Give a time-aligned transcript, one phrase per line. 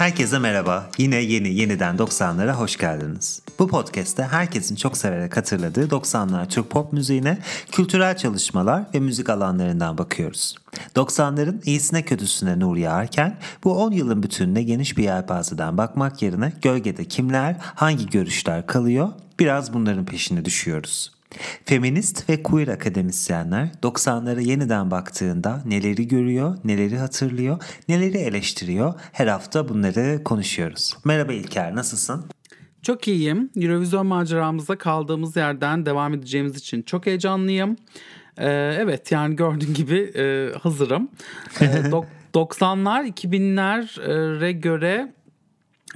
[0.00, 0.90] Herkese merhaba.
[0.98, 3.42] Yine yeni yeniden 90'lara hoş geldiniz.
[3.58, 7.38] Bu podcast'te herkesin çok severek hatırladığı 90'lar Türk pop müziğine,
[7.72, 10.56] kültürel çalışmalar ve müzik alanlarından bakıyoruz.
[10.96, 17.04] 90'ların iyisine kötüsüne nur yağarken bu 10 yılın bütününe geniş bir yelpazeden bakmak yerine gölgede
[17.04, 19.08] kimler, hangi görüşler kalıyor
[19.38, 21.19] biraz bunların peşine düşüyoruz.
[21.64, 29.68] Feminist ve queer akademisyenler 90'lara yeniden baktığında neleri görüyor, neleri hatırlıyor, neleri eleştiriyor her hafta
[29.68, 30.96] bunları konuşuyoruz.
[31.04, 32.24] Merhaba İlker nasılsın?
[32.82, 33.50] Çok iyiyim.
[33.56, 37.76] Eurovision maceramızda kaldığımız yerden devam edeceğimiz için çok heyecanlıyım.
[38.38, 41.08] Ee, evet yani gördüğün gibi e, hazırım.
[41.60, 41.64] Ee,
[42.34, 45.12] 90'lar 2000'lere göre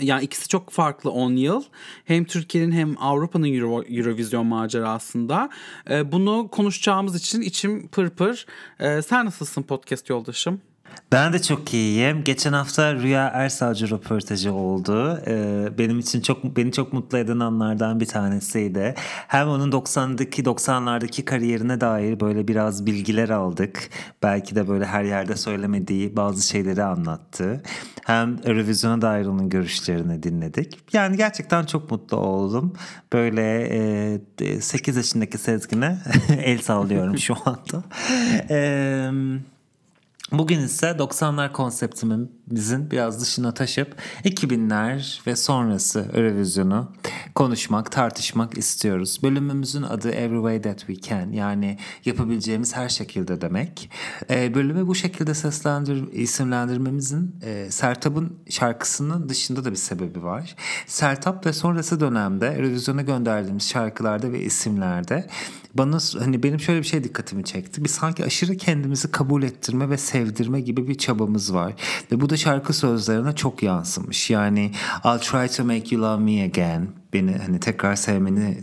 [0.01, 1.63] yani ikisi çok farklı 10 yıl.
[2.05, 5.51] Hem Türkiye'nin hem Avrupa'nın Euro, Eurovision macerasında.
[5.91, 8.47] Ee, bunu konuşacağımız için içim pırpır.
[8.81, 10.61] Ee, sen nasılsın podcast yoldaşım?
[11.15, 12.25] Ben de çok iyiyim.
[12.25, 15.21] Geçen hafta Rüya Ersalcı röportajı oldu.
[15.27, 18.95] Ee, benim için çok beni çok mutlu eden anlardan bir tanesiydi.
[19.29, 23.91] Hem onun 90'daki 90'lardaki kariyerine dair böyle biraz bilgiler aldık.
[24.23, 27.63] Belki de böyle her yerde söylemediği bazı şeyleri anlattı.
[28.05, 30.79] Hem Eurovision'a dair onun görüşlerini dinledik.
[30.93, 32.73] Yani gerçekten çok mutlu oldum.
[33.13, 33.69] Böyle
[34.41, 35.99] e, 8 yaşındaki Sezgin'e
[36.45, 37.85] el sallıyorum şu anda.
[38.51, 39.11] Eee
[40.33, 46.93] Bugün ise 90'lar konseptimizin biraz dışına taşıp 2000'ler ve sonrası Eurovision'u
[47.35, 49.21] konuşmak, tartışmak istiyoruz.
[49.23, 53.91] Bölümümüzün adı Every Way That We Can yani yapabileceğimiz her şekilde demek.
[54.31, 60.57] E, bölümü bu şekilde seslendir, isimlendirmemizin e, Sertab'ın şarkısının dışında da bir sebebi var.
[60.87, 65.29] Sertab ve sonrası dönemde Eurovision'a gönderdiğimiz şarkılarda ve isimlerde
[65.75, 67.85] bana hani benim şöyle bir şey dikkatimi çekti.
[67.85, 71.73] Bir sanki aşırı kendimizi kabul ettirme ve sevdirme gibi bir çabamız var.
[72.13, 74.31] Ve bu da şarkı sözlerine çok yansımış.
[74.31, 74.71] Yani
[75.05, 76.89] I'll try to make you love me again.
[77.13, 78.59] Beni hani tekrar sevmeni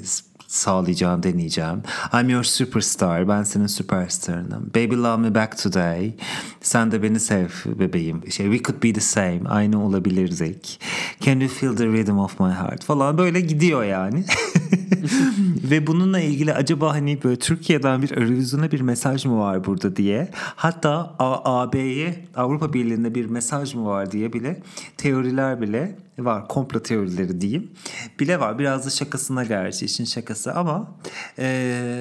[0.52, 1.82] sağlayacağım, deneyeceğim.
[2.14, 3.28] I'm your superstar.
[3.28, 4.72] Ben senin süperstarınım.
[4.76, 6.14] Baby love me back today.
[6.62, 8.32] Sen de beni sev bebeğim.
[8.32, 9.42] Şey, we could be the same.
[9.50, 10.80] Aynı olabilirdik.
[11.22, 12.84] Can you feel the rhythm of my heart?
[12.84, 14.24] Falan böyle gidiyor yani.
[15.64, 20.30] Ve bununla ilgili acaba hani böyle Türkiye'den bir Eurovision'a bir mesaj mı var burada diye.
[20.56, 24.62] Hatta AB'ye Avrupa Birliği'nde bir mesaj mı var diye bile
[24.98, 26.48] teoriler bile var.
[26.48, 27.72] Komplo teorileri diyeyim.
[28.20, 28.60] Bile var.
[28.60, 30.96] Biraz da şakasına gerçi işin şakası ama
[31.40, 31.46] e,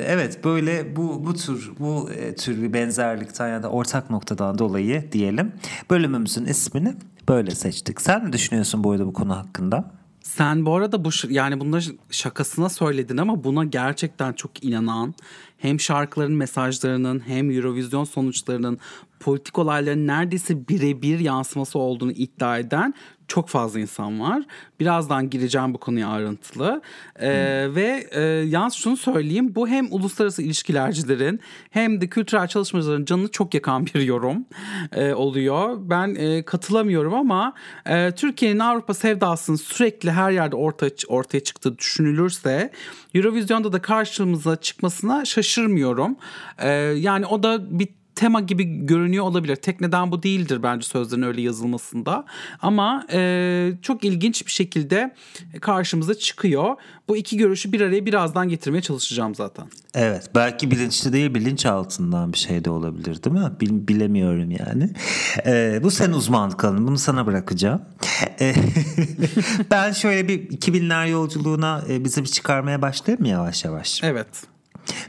[0.07, 5.13] evet böyle bu bu tür bu e, tür bir benzerlikten ya da ortak noktadan dolayı
[5.13, 5.53] diyelim
[5.91, 6.95] bölümümüzün ismini
[7.29, 8.01] böyle seçtik.
[8.01, 10.01] Sen ne düşünüyorsun bu arada bu konu hakkında?
[10.23, 15.15] Sen bu arada bu yani bunları şakasına söyledin ama buna gerçekten çok inanan
[15.59, 18.79] hem şarkıların mesajlarının hem Eurovision sonuçlarının
[19.21, 22.95] politik olayların neredeyse birebir yansıması olduğunu iddia eden
[23.31, 24.43] çok fazla insan var.
[24.81, 26.83] Birazdan gireceğim bu konuya ayrıntılı.
[27.19, 27.27] Hmm.
[27.75, 29.55] Ve e, yalnız şunu söyleyeyim.
[29.55, 31.41] Bu hem uluslararası ilişkilercilerin
[31.71, 34.47] hem de kültürel çalışmacıların canını çok yakan bir yorum
[34.93, 35.77] e, oluyor.
[35.81, 37.55] Ben e, katılamıyorum ama
[37.87, 42.71] e, Türkiye'nin Avrupa sevdasının sürekli her yerde ortaya, ortaya çıktığı düşünülürse
[43.15, 46.17] Eurovision'da da karşımıza çıkmasına şaşırmıyorum.
[46.59, 49.57] E, yani o da bir tema gibi görünüyor olabilir.
[49.57, 52.25] Tek neden bu değildir bence sözlerin öyle yazılmasında.
[52.63, 55.15] Ama e, çok ilginç bir şekilde
[55.61, 56.77] karşımıza çıkıyor.
[57.09, 59.67] Bu iki görüşü bir araya birazdan getirmeye çalışacağım zaten.
[59.95, 63.51] Evet belki bilinçli değil bilinç altından bir şey de olabilir değil mi?
[63.61, 64.91] Bil, bilemiyorum yani.
[65.47, 67.83] Ee, bu sen uzmanlık alanı bunu sana bırakacağım.
[68.41, 68.55] Ee,
[69.71, 74.01] ben şöyle bir 2000'ler yolculuğuna e, bizi bir çıkarmaya başlayayım mı yavaş yavaş?
[74.03, 74.27] Evet.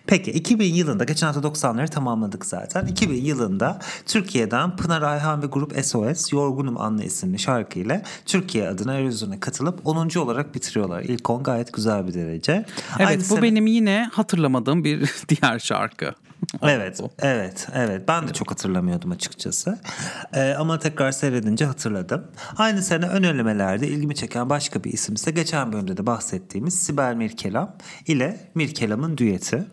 [0.08, 2.86] Peki 2000 yılında geçen hafta 90'ları tamamladık zaten.
[2.86, 9.40] 2000 yılında Türkiye'den Pınar Ayhan ve grup SOS Yorgunum Anne isimli şarkıyla Türkiye adına Eurovision'a
[9.40, 10.20] katılıp 10.
[10.20, 11.02] olarak bitiriyorlar.
[11.02, 12.66] İlk 10 gayet güzel bir derece.
[12.98, 13.42] Evet Aynı bu sene...
[13.42, 16.14] benim yine hatırlamadığım bir diğer şarkı.
[16.62, 18.08] evet, evet, evet.
[18.08, 19.80] Ben de çok hatırlamıyordum açıkçası.
[20.34, 22.28] Ee, ama tekrar seyredince hatırladım.
[22.58, 27.16] Aynı sene ön elemelerde ilgimi çeken başka bir isim ise geçen bölümde de bahsettiğimiz Sibel
[27.16, 27.76] Mirkelam
[28.08, 29.66] ile Mirkelam'ın düeti.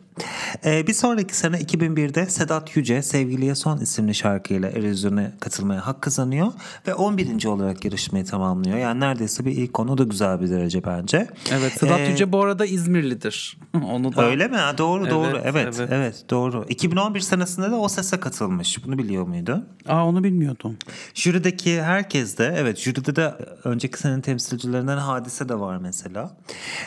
[0.64, 6.52] Ee, bir sonraki sene 2001'de Sedat Yüce Sevgiliye Son isimli şarkıyla Erozyon'a katılmaya hak kazanıyor
[6.86, 7.44] ve 11.
[7.44, 8.78] olarak yarışmayı tamamlıyor.
[8.78, 11.28] Yani neredeyse bir ilk konu da güzel bir derece bence.
[11.52, 13.58] Evet Sedat ee, Yüce bu arada İzmirlidir.
[13.74, 14.56] Onu da Öyle mi?
[14.56, 15.40] Ha, doğru evet, doğru.
[15.44, 16.64] Evet, evet evet doğru.
[16.68, 18.84] 2011 senesinde de o sese katılmış.
[18.86, 19.66] Bunu biliyor muydu?
[19.88, 20.76] Aa onu bilmiyordum.
[21.14, 26.36] Jürideki herkes de evet jüride de önceki senenin temsilcilerinden Hadise de var mesela.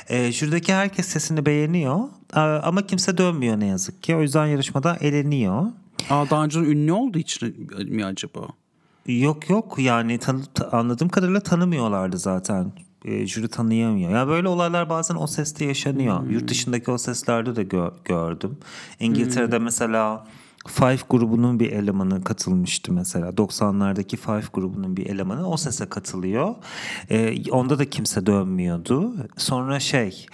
[0.10, 2.00] Ee, jürideki herkes sesini beğeniyor
[2.40, 4.16] ama kimse dönmüyor ne yazık ki.
[4.16, 5.66] O yüzden yarışmada eleniyor.
[6.10, 8.40] Aa, daha önce ünlü olduğu için mi acaba?
[9.08, 12.72] Yok yok yani tan- ta- anladığım kadarıyla tanımıyorlardı zaten.
[13.06, 14.12] E, jüri tanıyamıyor.
[14.12, 16.30] Ya böyle olaylar bazen o seste yaşanıyor.
[16.30, 18.58] Yurt dışındaki o seslerde de gö- gördüm.
[19.00, 20.28] İngiltere'de mesela
[20.68, 23.30] Five grubunun bir elemanı katılmıştı mesela.
[23.30, 26.56] 90'lardaki Five grubunun bir elemanı o sese katılıyor.
[27.10, 29.14] E, onda da kimse dönmüyordu.
[29.38, 30.26] Sonra şey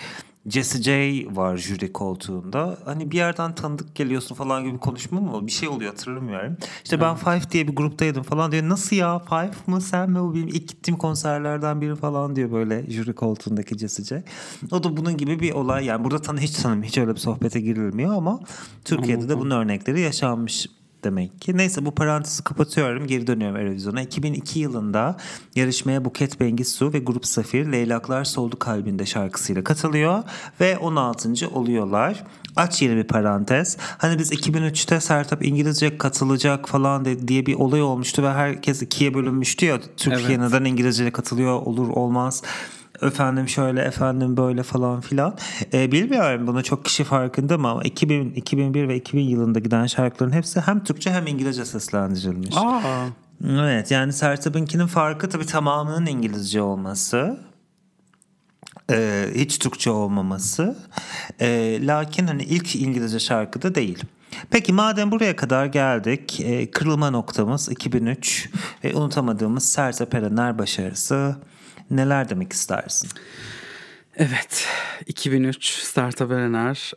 [0.48, 2.78] Jesse J var jüri koltuğunda.
[2.86, 5.48] Hani bir yerden tanıdık geliyorsun falan gibi konuşma mı?
[5.48, 6.58] Bir şey oluyor hatırlamıyorum.
[6.84, 8.70] İşte ben Five diye bir gruptaydım falan diyor.
[8.70, 10.20] Nasıl ya Five mı sen mi?
[10.20, 14.24] O benim ilk gittiğim konserlerden biri falan diyor böyle jüri koltuğundaki Jesse J.
[14.72, 15.86] O da bunun gibi bir olay.
[15.86, 16.88] Yani burada tanı hiç tanımıyor.
[16.88, 18.40] Hiç öyle bir sohbete girilmiyor ama
[18.86, 20.68] Türkiye'de de bunun örnekleri yaşanmış
[21.04, 21.58] demek ki.
[21.58, 23.08] Neyse bu parantezi kapatıyorum.
[23.08, 24.02] Geri dönüyorum Eurovision'a.
[24.02, 25.18] 2002 yılında
[25.56, 30.24] yarışmaya Buket Bengisu ve Grup Safir Leylaklar Soldu Kalbinde şarkısıyla katılıyor
[30.62, 31.50] ve 16.
[31.54, 32.24] oluyorlar.
[32.56, 33.78] Aç yeni bir parantez.
[33.80, 39.14] Hani biz 2003'te Sertap İngilizce katılacak falan de, diye bir olay olmuştu ve herkes ikiye
[39.14, 39.80] bölünmüştü ya.
[39.98, 40.40] Türkiye Evet.
[40.40, 42.44] neden İngilizce katılıyor olur olmaz
[43.02, 45.38] efendim şöyle efendim böyle falan filan.
[45.74, 50.60] E, bilmiyorum bunu çok kişi farkında ama 2000, 2001 ve 2000 yılında giden şarkıların hepsi
[50.60, 52.56] hem Türkçe hem İngilizce seslendirilmiş.
[52.58, 53.06] Aa.
[53.46, 57.40] Evet yani Sertab'ınkinin farkı tabii tamamının İngilizce olması.
[58.92, 60.78] Ee, hiç Türkçe olmaması.
[61.42, 64.04] Ee, lakin hani ilk İngilizce şarkı da değil.
[64.50, 66.40] Peki madem buraya kadar geldik.
[66.40, 68.50] e, kırılma noktamız 2003
[68.84, 71.36] ve unutamadığımız Sertab Erener başarısı.
[71.92, 73.10] Neler demek istersin?
[74.16, 74.68] Evet,
[75.06, 76.92] 2003 Sertab Erener.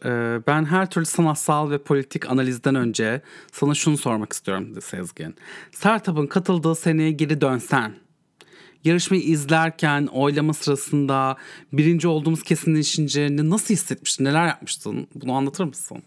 [0.47, 3.23] Ben her türlü sanatsal ve politik analizden önce
[3.53, 5.35] sana şunu sormak istiyorum Sezgin.
[5.73, 7.93] Sertab'ın katıldığı seneye geri dönsen,
[8.85, 11.37] yarışmayı izlerken oylama sırasında
[11.73, 15.07] birinci olduğumuz kesinleşince nasıl hissetmiştin, neler yapmıştın?
[15.15, 16.03] Bunu anlatır mısın?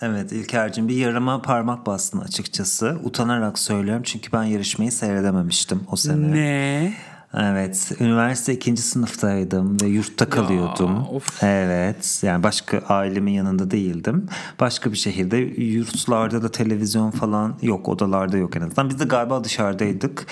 [0.00, 2.98] Evet İlker'cim bir yarıma parmak bastın açıkçası.
[3.04, 6.32] Utanarak söylüyorum çünkü ben yarışmayı seyredememiştim o sene.
[6.32, 6.94] Ne?
[7.34, 11.06] Evet, üniversite ikinci sınıftaydım ve yurtta kalıyordum.
[11.08, 11.42] of.
[11.42, 14.26] Evet, yani başka ailemin yanında değildim.
[14.60, 18.88] Başka bir şehirde yurtlarda da televizyon falan yok, odalarda yok en azından.
[18.88, 20.26] Biz de galiba dışarıdaydık.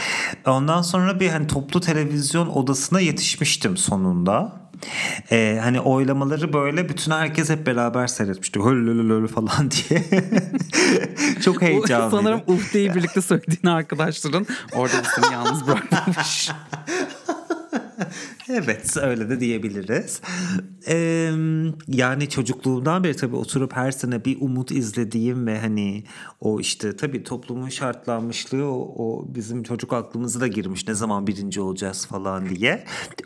[0.47, 4.53] Ondan sonra bir hani toplu televizyon odasına yetişmiştim sonunda.
[5.31, 8.61] Ee, hani oylamaları böyle bütün herkes hep beraber seyretmişti.
[8.61, 10.05] Höllölölö falan diye.
[11.45, 12.17] Çok heyecanlıydı.
[12.17, 16.51] Sanırım Ufte'yi birlikte söylediğin arkadaşların orada da seni yalnız bırakmamış.
[18.49, 20.21] Evet öyle de diyebiliriz.
[20.89, 21.33] Ee,
[21.89, 26.05] yani çocukluğumdan beri tabii oturup her sene bir umut izlediğim ve hani
[26.41, 31.61] o işte tabii toplumun şartlanmışlığı o, o bizim çocuk aklımıza da girmiş ne zaman birinci
[31.61, 32.85] olacağız falan diye.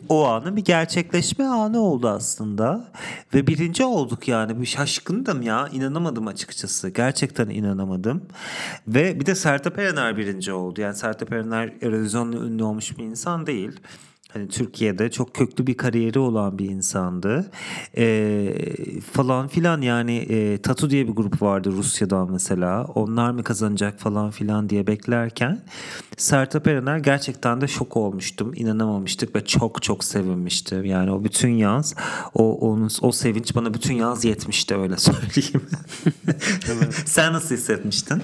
[0.09, 2.91] O anın bir gerçekleşme anı oldu aslında
[3.33, 8.21] ve birinci olduk yani bir şaşkındım ya inanamadım açıkçası gerçekten inanamadım
[8.87, 13.47] ve bir de Sertab Erener birinci oldu yani Sertab Erener Eurovision'la ünlü olmuş bir insan
[13.47, 13.79] değil.
[14.33, 17.51] Hani Türkiye'de çok köklü bir kariyeri olan bir insandı.
[17.97, 18.53] Ee,
[19.13, 22.85] falan filan yani e, Tatu diye bir grup vardı Rusya'dan mesela.
[22.85, 25.61] Onlar mı kazanacak falan filan diye beklerken
[26.17, 28.51] Sertab Erener gerçekten de şok olmuştum.
[28.55, 30.85] İnanamamıştık ve çok çok sevinmiştim.
[30.85, 31.95] Yani o bütün yaz
[32.33, 35.61] o onun o sevinç bana bütün yaz yetmişti öyle söyleyeyim.
[37.05, 38.23] Sen nasıl hissetmiştin?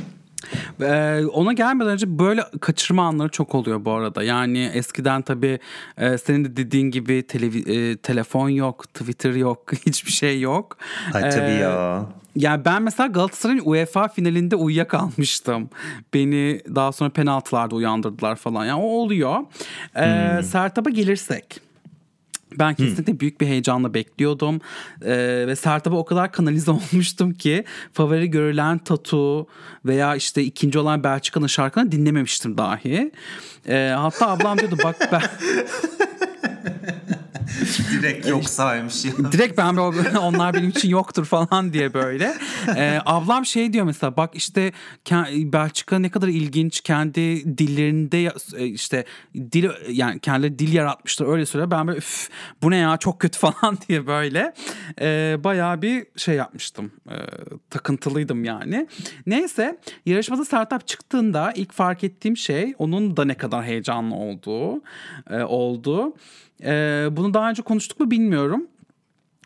[0.82, 4.24] Ee, ona gelmeden önce böyle kaçırma anları çok oluyor bu arada.
[4.24, 5.60] Yani eskiden tabii
[5.98, 10.78] e, senin de dediğin gibi televi- e, telefon yok, Twitter yok, hiçbir şey yok.
[11.14, 12.06] Ay tabii Ee, ya.
[12.36, 15.70] Yani ben mesela Galatasaray'ın UEFA finalinde uyuyakalmıştım.
[16.14, 18.66] Beni daha sonra penaltılarda uyandırdılar falan.
[18.66, 19.40] Yani o oluyor.
[19.96, 21.67] Ee, Sertab'a gelirsek.
[22.60, 24.62] Ben kesinlikle büyük bir heyecanla bekliyordum.
[25.02, 27.64] Ee, ve Sertab'a o kadar kanalize olmuştum ki
[27.94, 29.48] favori görülen Tatu
[29.86, 33.12] veya işte ikinci olan Belçika'nın şarkılarını dinlememiştim dahi.
[33.68, 35.22] Ee, hatta ablam diyordu bak ben
[37.92, 39.12] Direkt yok saymış ya.
[39.32, 42.38] direkt ben böyle onlar benim için yoktur falan diye böyle.
[42.76, 44.72] Ee, ablam şey diyor mesela bak işte
[45.34, 51.72] Belçika ne kadar ilginç kendi dillerinde e, işte dil yani kendileri dil yaratmışlar öyle söylüyor.
[51.72, 52.30] Ben böyle üf
[52.64, 54.54] bu ne ya çok kötü falan diye böyle
[55.02, 56.92] e, bayağı bir şey yapmıştım.
[57.10, 57.16] E,
[57.70, 58.88] takıntılıydım yani.
[59.26, 64.82] Neyse yarışmada Sertap çıktığında ilk fark ettiğim şey onun da ne kadar heyecanlı olduğu
[65.30, 66.14] e, oldu.
[66.64, 68.68] E, bunu daha önce konuştuk mu bilmiyorum.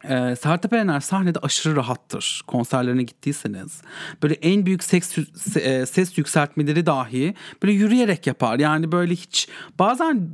[0.04, 3.82] Ee, Sertab Erener sahnede aşırı rahattır konserlerine gittiyseniz.
[4.24, 5.18] Böyle en büyük ses,
[5.58, 8.60] e, ses yükseltmeleri dahi böyle yürüyerek yapar.
[8.60, 9.50] Yani böyle hiç
[9.80, 10.30] bazen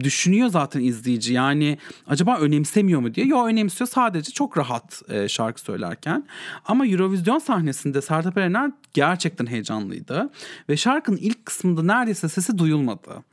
[0.00, 1.32] düşünüyor zaten izleyici.
[1.32, 3.26] Yani acaba önemsemiyor mu diye.
[3.26, 6.26] Yok önemsiyor sadece çok rahat e, şarkı söylerken.
[6.64, 10.30] Ama Eurovision sahnesinde Sertab Erener gerçekten heyecanlıydı.
[10.68, 13.24] Ve şarkının ilk kısmında neredeyse sesi duyulmadı.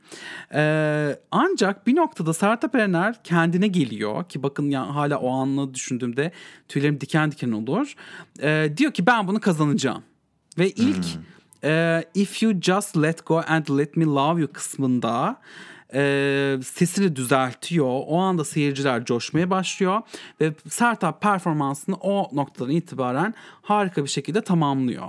[0.54, 4.24] E, ancak bir noktada Sertab Erener kendine geliyor.
[4.24, 6.32] Ki bakın ya hala o anı düşündüğümde
[6.68, 7.94] tüylerim diken diken olur.
[8.42, 10.02] E, diyor ki ben bunu kazanacağım.
[10.58, 11.04] Ve ilk...
[11.04, 11.22] Hmm.
[11.64, 15.40] Uh, if you just let go and let me love you kısmında
[15.94, 17.86] e, sesini düzeltiyor.
[18.06, 20.00] O anda seyirciler coşmaya başlıyor
[20.40, 25.06] ve Sertab performansını o noktadan itibaren harika bir şekilde tamamlıyor.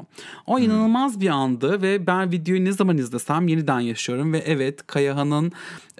[0.47, 0.63] O hmm.
[0.63, 5.51] inanılmaz bir andı ve ben videoyu ne zaman izlesem yeniden yaşıyorum ve evet Kayahan'ın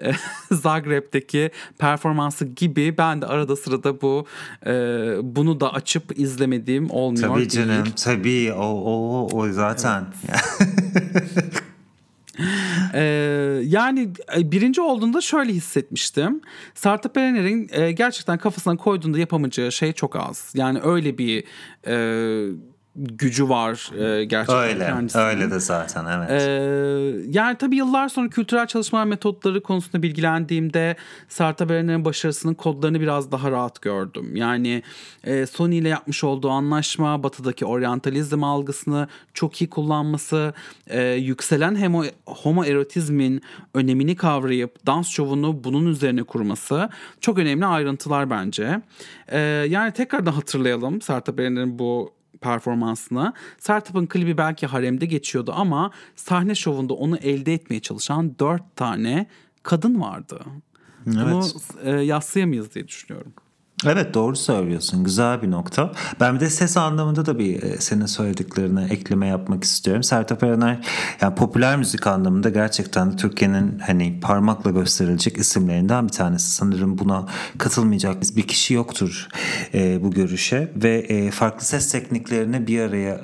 [0.02, 0.12] e,
[0.50, 4.26] Zagreb'deki performansı gibi ben de arada sırada bu
[4.66, 4.72] e,
[5.22, 7.50] bunu da açıp izlemediğim olmuyor tabii değil.
[7.50, 10.04] Tabii canım tabii o o o zaten.
[10.28, 11.62] Evet.
[12.94, 16.40] ee, yani e, birinci olduğunda şöyle hissetmiştim.
[16.74, 20.52] Sertab Erener'in e, gerçekten kafasına koyduğunda yapamayacağı şey çok az.
[20.54, 21.44] Yani öyle bir
[21.86, 21.96] e,
[22.98, 25.22] gücü var e, gerçekten öyle, kendisinin.
[25.22, 26.30] Öyle de zaten evet.
[26.30, 26.44] E,
[27.28, 30.96] yani tabii yıllar sonra kültürel çalışma metotları konusunda bilgilendiğimde
[31.28, 34.36] Sertab Erener'in başarısının kodlarını biraz daha rahat gördüm.
[34.36, 34.82] Yani
[35.24, 40.54] e, Sony ile yapmış olduğu anlaşma, batıdaki oryantalizm algısını çok iyi kullanması,
[40.86, 43.42] e, yükselen hemo, homoerotizmin
[43.74, 46.88] önemini kavrayıp dans şovunu bunun üzerine kurması
[47.20, 48.80] çok önemli ayrıntılar bence.
[49.28, 49.38] E,
[49.68, 53.32] yani tekrardan hatırlayalım Sertab Erener'in bu performansına.
[53.58, 59.26] Sertab'ın klibi belki haremde geçiyordu ama sahne şovunda onu elde etmeye çalışan dört tane
[59.62, 60.40] kadın vardı.
[61.06, 61.16] Evet.
[61.26, 61.44] Bunu
[61.82, 63.32] e, yaslayamayız diye düşünüyorum.
[63.86, 65.04] Evet doğru söylüyorsun.
[65.04, 65.92] Güzel bir nokta.
[66.20, 70.02] Ben bir de ses anlamında da bir e, senin söylediklerine ekleme yapmak istiyorum.
[70.02, 70.86] Sertab Erener
[71.20, 76.50] yani popüler müzik anlamında gerçekten Türkiye'nin hani parmakla gösterilecek isimlerinden bir tanesi.
[76.50, 77.26] Sanırım buna
[77.58, 79.28] katılmayacak bir kişi yoktur
[79.74, 83.20] e, bu görüşe ve e, farklı ses tekniklerini bir araya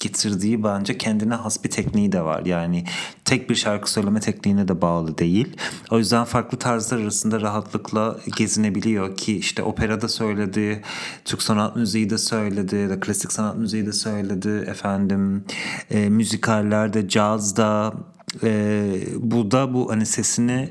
[0.00, 2.44] getirdiği bence kendine has bir tekniği de var.
[2.44, 2.84] Yani
[3.24, 5.56] tek bir şarkı söyleme tekniğine de bağlı değil.
[5.90, 10.82] O yüzden farklı tarzlar arasında rahatlıkla gezinebiliyor ki işte operada söyledi,
[11.24, 15.44] Türk sanat müziği de söyledi, klasik sanat müziği de söyledi, efendim
[15.90, 17.94] e, müzikallerde, cazda
[18.42, 18.84] e,
[19.16, 20.68] bu da bu hani sesini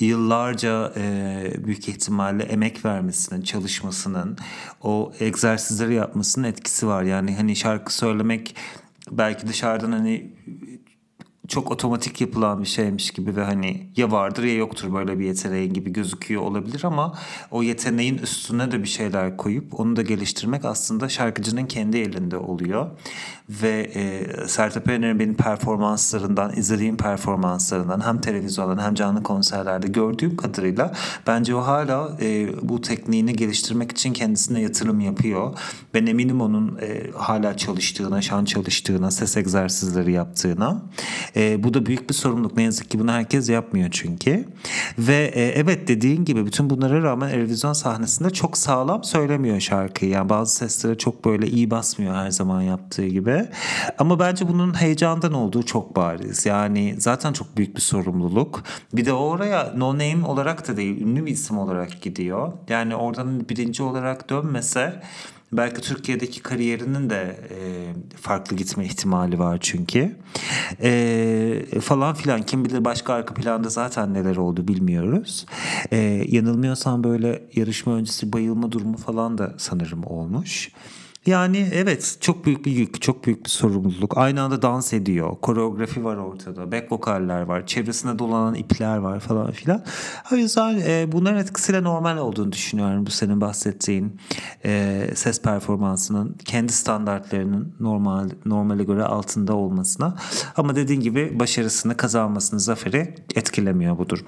[0.00, 4.38] yıllarca e, büyük ihtimalle emek vermesinin, çalışmasının,
[4.82, 7.02] o egzersizleri yapmasının etkisi var.
[7.02, 8.56] Yani hani şarkı söylemek
[9.10, 10.30] belki dışarıdan hani
[11.48, 15.72] çok otomatik yapılan bir şeymiş gibi ve hani ya vardır ya yoktur böyle bir yeteneğin
[15.72, 17.18] gibi gözüküyor olabilir ama
[17.50, 22.90] o yeteneğin üstüne de bir şeyler koyup onu da geliştirmek aslında şarkıcının kendi elinde oluyor.
[23.48, 30.92] Ve e, Sertab Erener'in benim performanslarından, izlediğim performanslarından hem televizyondan hem canlı konserlerde gördüğüm kadarıyla
[31.26, 35.58] bence o hala e, bu tekniğini geliştirmek için kendisine yatırım yapıyor.
[35.94, 40.82] Ben eminim onun e, hala çalıştığına, şan çalıştığına, ses egzersizleri yaptığına.
[41.38, 42.56] E, bu da büyük bir sorumluluk.
[42.56, 44.44] Ne yazık ki bunu herkes yapmıyor çünkü.
[44.98, 50.10] Ve e, evet dediğin gibi bütün bunlara rağmen Eurovision sahnesinde çok sağlam söylemiyor şarkıyı.
[50.10, 53.48] Yani bazı sesleri çok böyle iyi basmıyor her zaman yaptığı gibi.
[53.98, 56.46] Ama bence bunun heyecandan olduğu çok bariz.
[56.46, 58.62] Yani zaten çok büyük bir sorumluluk.
[58.92, 62.52] Bir de oraya no name olarak da değil, ünlü bir isim olarak gidiyor.
[62.68, 65.02] Yani oradan birinci olarak dönmese
[65.52, 67.58] Belki Türkiye'deki kariyerinin de e,
[68.16, 70.16] farklı gitme ihtimali var çünkü.
[70.82, 75.46] E, falan filan kim bilir başka arka planda zaten neler oldu bilmiyoruz.
[75.90, 75.96] E,
[76.28, 80.70] yanılmıyorsam böyle yarışma öncesi bayılma durumu falan da sanırım olmuş.
[81.26, 84.18] Yani evet çok büyük bir yük, çok büyük bir sorumluluk.
[84.18, 85.36] Aynı anda dans ediyor.
[85.42, 86.72] Koreografi var ortada.
[86.72, 87.66] Back vokaller var.
[87.66, 89.84] Çevresinde dolanan ipler var falan filan.
[90.32, 93.06] O yüzden e, bunların etkisiyle normal olduğunu düşünüyorum.
[93.06, 94.20] Bu senin bahsettiğin
[94.64, 100.16] e, ses performansının kendi standartlarının normal normale göre altında olmasına.
[100.56, 104.26] Ama dediğin gibi başarısını kazanmasını, zaferi etkilemiyor bu durum.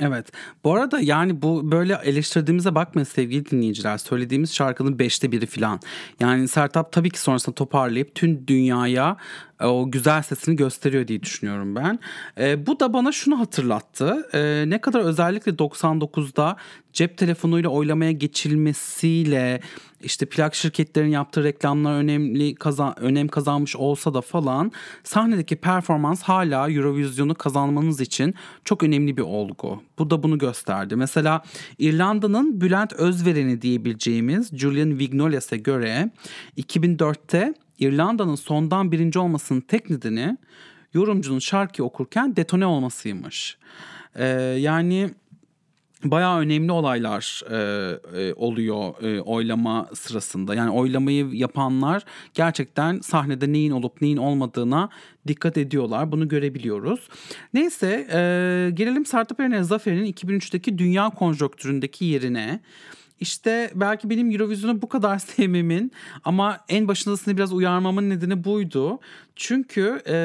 [0.00, 0.26] Evet.
[0.64, 3.98] Bu arada yani bu böyle eleştirdiğimize bakmayın sevgili dinleyiciler.
[3.98, 5.80] Söylediğimiz şarkının beşte biri falan.
[6.20, 9.16] Yani Sertap tabii ki sonrasında toparlayıp tüm dünyaya
[9.60, 11.98] e, o güzel sesini gösteriyor diye düşünüyorum ben.
[12.38, 14.28] E, bu da bana şunu hatırlattı.
[14.32, 16.56] E, ne kadar özellikle 99'da
[16.92, 19.60] cep telefonuyla oylamaya geçilmesiyle
[20.04, 24.72] işte plak şirketlerin yaptığı reklamlar önemli kazan önem kazanmış olsa da falan
[25.04, 28.34] sahnedeki performans hala Eurovision'u kazanmanız için
[28.64, 29.82] çok önemli bir olgu.
[29.98, 30.96] Bu da bunu gösterdi.
[30.96, 31.42] Mesela
[31.78, 36.10] İrlanda'nın Bülent Özveren'i diyebileceğimiz Julian Vignoles'e göre
[36.58, 40.36] 2004'te İrlanda'nın sondan birinci olmasının tek nedeni
[40.94, 43.58] yorumcunun şarkı okurken detone olmasıymış.
[44.16, 44.26] Ee,
[44.58, 45.10] yani
[46.04, 47.56] bayağı önemli olaylar e,
[48.20, 50.54] e, oluyor e, oylama sırasında.
[50.54, 54.88] Yani oylamayı yapanlar gerçekten sahnede neyin olup neyin olmadığına
[55.28, 56.12] dikkat ediyorlar.
[56.12, 57.08] Bunu görebiliyoruz.
[57.54, 58.18] Neyse e,
[58.74, 62.60] gelelim Sertab Erener Zafer'in 2003'teki dünya konjonktüründeki yerine.
[63.20, 65.92] İşte belki benim Eurovision'u bu kadar sevmemin
[66.24, 68.98] ama en başında seni biraz uyarmamın nedeni buydu.
[69.36, 70.16] Çünkü e,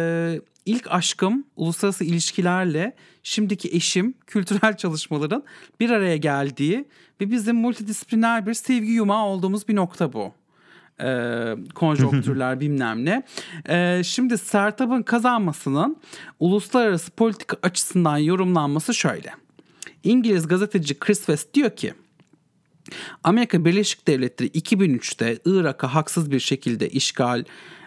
[0.65, 5.43] ilk aşkım uluslararası ilişkilerle şimdiki eşim kültürel çalışmaların
[5.79, 6.85] bir araya geldiği
[7.21, 10.33] ve bizim multidisipliner bir sevgi yumağı olduğumuz bir nokta bu
[11.01, 13.23] e, konjonktürler bilmem ne.
[13.69, 15.97] E, şimdi Sertab'ın kazanmasının
[16.39, 19.33] uluslararası politika açısından yorumlanması şöyle.
[20.03, 21.93] İngiliz gazeteci Chris West diyor ki
[23.23, 27.43] Amerika Birleşik Devletleri 2003'te Irak'a haksız bir şekilde işgal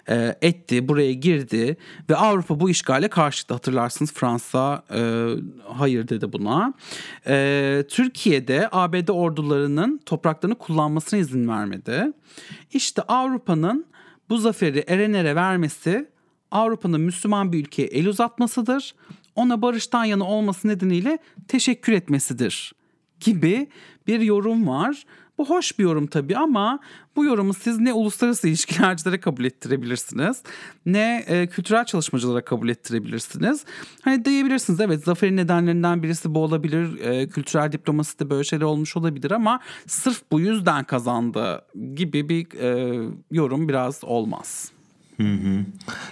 [0.09, 1.77] e, etti, buraya girdi
[2.11, 3.53] ve Avrupa bu işgale karşıydı.
[3.53, 5.29] Hatırlarsınız Fransa e,
[5.69, 6.75] hayır dedi buna.
[7.27, 12.13] E, Türkiye'de ABD ordularının topraklarını kullanmasına izin vermedi.
[12.73, 13.87] İşte Avrupa'nın
[14.29, 16.09] bu zaferi Erener'e vermesi
[16.51, 18.95] Avrupa'nın Müslüman bir ülkeye el uzatmasıdır.
[19.37, 21.19] Ona barıştan yana olması nedeniyle
[21.49, 22.73] teşekkür etmesidir
[23.21, 23.69] gibi
[24.07, 25.05] bir yorum var.
[25.43, 26.79] Bu hoş bir yorum tabii ama
[27.17, 30.43] bu yorumu siz ne uluslararası ilişkilercilere kabul ettirebilirsiniz
[30.87, 33.65] ne e, kültürel çalışmacılara kabul ettirebilirsiniz.
[34.03, 37.01] Hani diyebilirsiniz evet zaferin nedenlerinden birisi bu olabilir.
[37.01, 42.61] E, kültürel diplomasi de böyle şeyler olmuş olabilir ama sırf bu yüzden kazandı gibi bir
[42.61, 44.73] e, yorum biraz olmaz.
[45.23, 45.65] Hı hı.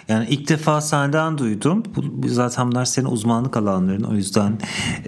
[0.09, 1.83] Yani ilk defa senden duydum.
[1.97, 4.03] Bu, zaten bunlar senin uzmanlık alanların.
[4.03, 4.59] O yüzden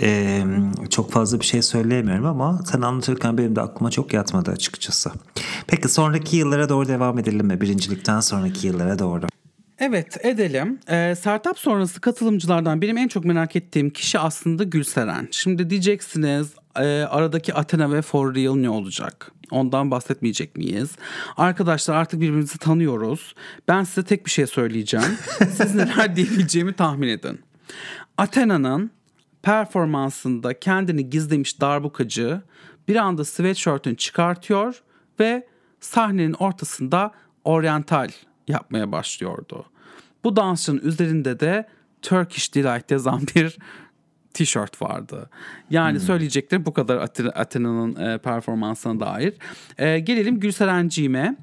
[0.01, 0.45] e,
[0.91, 5.11] çok fazla bir şey söyleyemiyorum ama sen anlatırken benim de aklıma çok yatmadı açıkçası.
[5.67, 7.61] Peki sonraki yıllara doğru devam edelim mi?
[7.61, 9.27] Birincilikten sonraki yıllara doğru.
[9.79, 10.79] Evet edelim.
[10.89, 15.29] Ee, Sertap sonrası katılımcılardan benim en çok merak ettiğim kişi aslında Gülseren.
[15.31, 19.33] Şimdi diyeceksiniz e, aradaki Athena ve For Real ne olacak?
[19.53, 20.91] Ondan bahsetmeyecek miyiz?
[21.37, 23.35] Arkadaşlar artık birbirimizi tanıyoruz.
[23.69, 25.19] Ben size tek bir şey söyleyeceğim.
[25.39, 27.41] Siz neler diyebileceğimi tahmin edin.
[28.19, 28.91] Athena'nın
[29.43, 32.43] performansında kendini gizlemiş darbukacı
[32.89, 34.83] bir anda sweatshirt'ünü çıkartıyor
[35.21, 35.47] ve
[35.81, 37.13] sahnenin ortasında
[37.45, 38.09] oryantal
[38.49, 39.65] yapmaya başlıyordu.
[40.25, 41.69] Bu dansçının üzerinde de
[42.03, 43.59] Turkish Delight yazan bir
[44.35, 45.31] tişört vardı.
[45.71, 46.07] Yani hmm.
[46.07, 46.97] söyleyeceklerim bu kadar
[47.35, 49.35] Athena'nın e, performansına dair.
[49.79, 51.37] E, gelelim Gülserenciğime.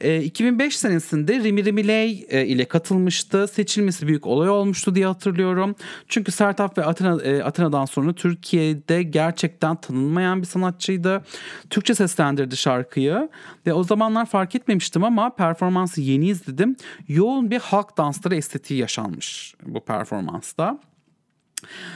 [0.00, 3.48] E, 2005 senesinde Rimi Rimiley e, ile katılmıştı.
[3.48, 5.74] Seçilmesi büyük olay olmuştu diye hatırlıyorum.
[6.08, 11.24] Çünkü Sertap ve Athena, e, Athena'dan sonra Türkiye'de gerçekten tanınmayan bir sanatçıydı.
[11.70, 13.28] Türkçe seslendirdi şarkıyı
[13.66, 16.76] ve o zamanlar fark etmemiştim ama performansı yeni izledim.
[17.08, 20.78] Yoğun bir halk dansları estetiği yaşanmış bu performansta.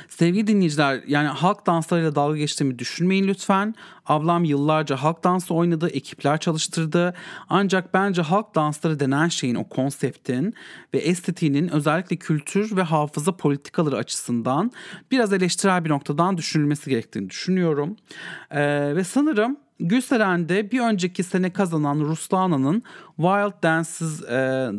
[0.09, 3.75] Sevgili dinleyiciler yani halk danslarıyla dalga geçtiğimi düşünmeyin lütfen.
[4.07, 7.15] Ablam yıllarca halk dansı oynadı, ekipler çalıştırdı.
[7.49, 10.55] Ancak bence halk dansları denen şeyin, o konseptin
[10.95, 14.73] ve estetiğinin özellikle kültür ve hafıza politikaları açısından
[15.11, 17.97] biraz eleştirel bir noktadan düşünülmesi gerektiğini düşünüyorum.
[18.51, 22.83] Ee, ve sanırım Gülseren'de bir önceki sene kazanan Ruslana'nın
[23.17, 24.71] Wild Dances e,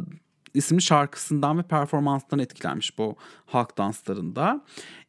[0.54, 4.62] isimli şarkısından ve performansından etkilenmiş bu halk danslarında.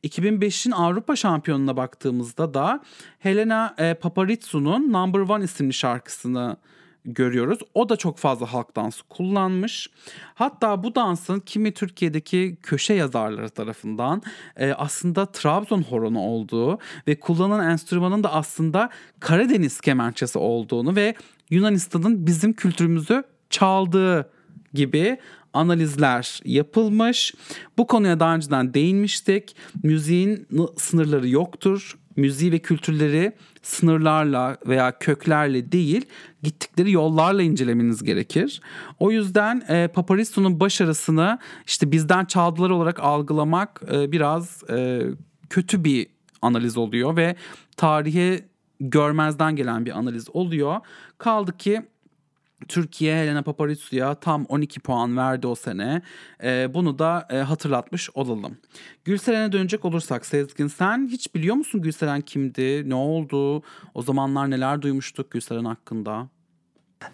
[0.05, 2.81] 2005'in Avrupa şampiyonuna baktığımızda da
[3.18, 6.57] Helena e, Paparizou'nun Number One isimli şarkısını
[7.05, 7.59] görüyoruz.
[7.74, 9.90] O da çok fazla halk dansı kullanmış.
[10.35, 14.22] Hatta bu dansın kimi Türkiye'deki köşe yazarları tarafından
[14.57, 21.14] e, aslında Trabzon horonu olduğu ve kullanılan enstrümanın da aslında Karadeniz kemençesi olduğunu ve
[21.50, 24.31] Yunanistan'ın bizim kültürümüzü çaldığı
[24.74, 25.18] gibi
[25.52, 27.35] analizler yapılmış.
[27.78, 29.56] Bu konuya daha önceden değinmiştik.
[29.83, 31.96] Müziğin sınırları yoktur.
[32.16, 36.06] Müziği ve kültürleri sınırlarla veya köklerle değil
[36.42, 38.61] gittikleri yollarla incelemeniz gerekir.
[38.98, 45.02] O yüzden e, Paparizou'nun başarısını işte bizden çaldılar olarak algılamak e, biraz e,
[45.50, 46.06] kötü bir
[46.42, 47.37] analiz oluyor ve
[47.76, 48.40] tarihe
[48.80, 50.76] görmezden gelen bir analiz oluyor.
[51.18, 51.83] Kaldı ki
[52.68, 56.02] Türkiye Helena Paparizou'ya tam 12 puan verdi o sene.
[56.42, 58.58] E, bunu da e, hatırlatmış olalım.
[59.04, 62.88] Gülseren'e dönecek olursak Sezgin sen hiç biliyor musun Gülseren kimdi?
[62.90, 63.62] Ne oldu?
[63.94, 66.28] O zamanlar neler duymuştuk Gülseren hakkında?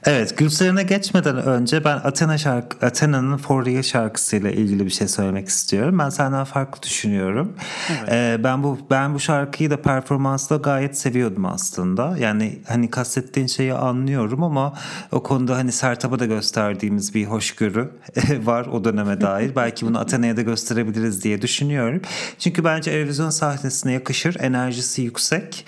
[0.07, 5.49] Evet Gülseren'e geçmeden önce ben Athena şarkı, Athena'nın For Real şarkısıyla ilgili bir şey söylemek
[5.49, 5.99] istiyorum.
[5.99, 7.53] Ben senden farklı düşünüyorum.
[7.91, 8.13] Evet.
[8.13, 12.17] Ee, ben bu ben bu şarkıyı da performansla gayet seviyordum aslında.
[12.19, 14.75] Yani hani kastettiğin şeyi anlıyorum ama
[15.13, 17.91] o konuda hani Sertab'a da gösterdiğimiz bir hoşgörü
[18.45, 19.57] var o döneme dair.
[19.57, 22.03] Belki bunu Athena'ya da gösterebiliriz diye düşünüyorum.
[22.39, 24.37] Çünkü bence Eurovision sahnesine yakışır.
[24.41, 25.67] Enerjisi yüksek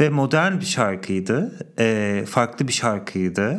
[0.00, 1.66] ve modern bir şarkıydı.
[1.78, 3.57] Ee, farklı bir şarkıydı.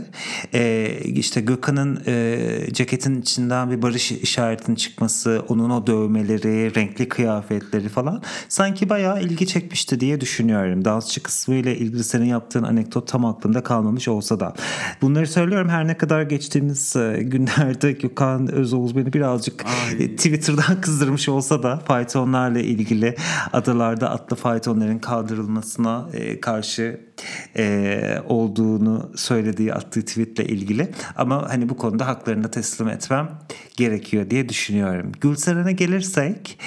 [0.54, 7.90] Ee, işte Gökhan'ın e, ceketin içinden bir barış işaretinin çıkması, onun o dövmeleri, renkli kıyafetleri
[7.90, 10.86] falan sanki bayağı ilgi çekmişti diye düşünüyorum.
[10.86, 14.54] Dansçı kısmı ile ilgili senin yaptığın anekdot tam aklımda kalmamış olsa da.
[15.02, 20.16] Bunları söylüyorum her ne kadar geçtiğimiz e, günlerde Gökhan Özoğuz beni birazcık Ay.
[20.16, 23.16] Twitter'dan kızdırmış olsa da faytonlarla ilgili
[23.54, 27.09] adalarda atlı faytonların kaldırılmasına e, karşı
[27.58, 30.92] e, olduğunu söylediği attığı tweetle ilgili.
[31.16, 33.30] Ama hani bu konuda haklarını teslim etmem
[33.78, 35.12] gerekiyor diye düşünüyorum.
[35.22, 36.60] Gülseren'e gelirsek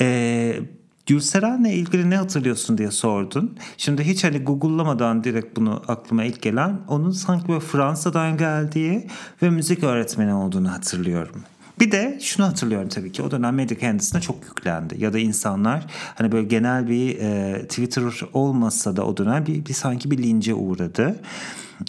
[0.00, 0.60] e,
[1.06, 3.56] Gülseren'le ilgili ne hatırlıyorsun diye sordun.
[3.76, 9.06] Şimdi hiç hani Google'lamadan direkt bunu aklıma ilk gelen onun sanki böyle Fransa'dan geldiği
[9.42, 11.42] ve müzik öğretmeni olduğunu hatırlıyorum.
[11.80, 14.94] Bir de şunu hatırlıyorum tabii ki o dönem medya kendisine çok yüklendi.
[14.98, 19.74] Ya da insanlar hani böyle genel bir e, Twitter olmasa da o dönem bir, bir
[19.74, 21.16] sanki bir lince uğradı.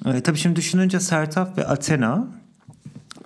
[0.05, 2.27] E, tabii şimdi düşününce Sertap ve Athena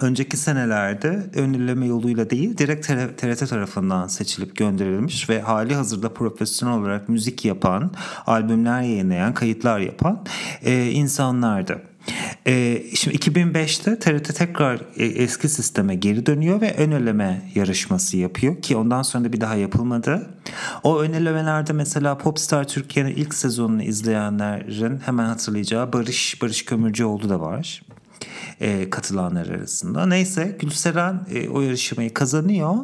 [0.01, 7.09] önceki senelerde önleme yoluyla değil direkt TRT tarafından seçilip gönderilmiş ve hali hazırda profesyonel olarak
[7.09, 7.91] müzik yapan,
[8.27, 10.23] albümler yayınlayan, kayıtlar yapan
[10.63, 11.81] e, insanlardı.
[12.47, 18.61] Ee, şimdi 2005'te TRT tekrar e, eski sisteme geri dönüyor ve ön eleme yarışması yapıyor
[18.61, 20.29] ki ondan sonra da bir daha yapılmadı.
[20.83, 27.39] O ön elemelerde mesela Popstar Türkiye'nin ilk sezonunu izleyenlerin hemen hatırlayacağı Barış Barış Kömürcüoğlu da
[27.39, 27.81] var
[28.61, 30.05] e, katılanlar arasında.
[30.05, 32.75] Neyse Gülseren e, o yarışmayı kazanıyor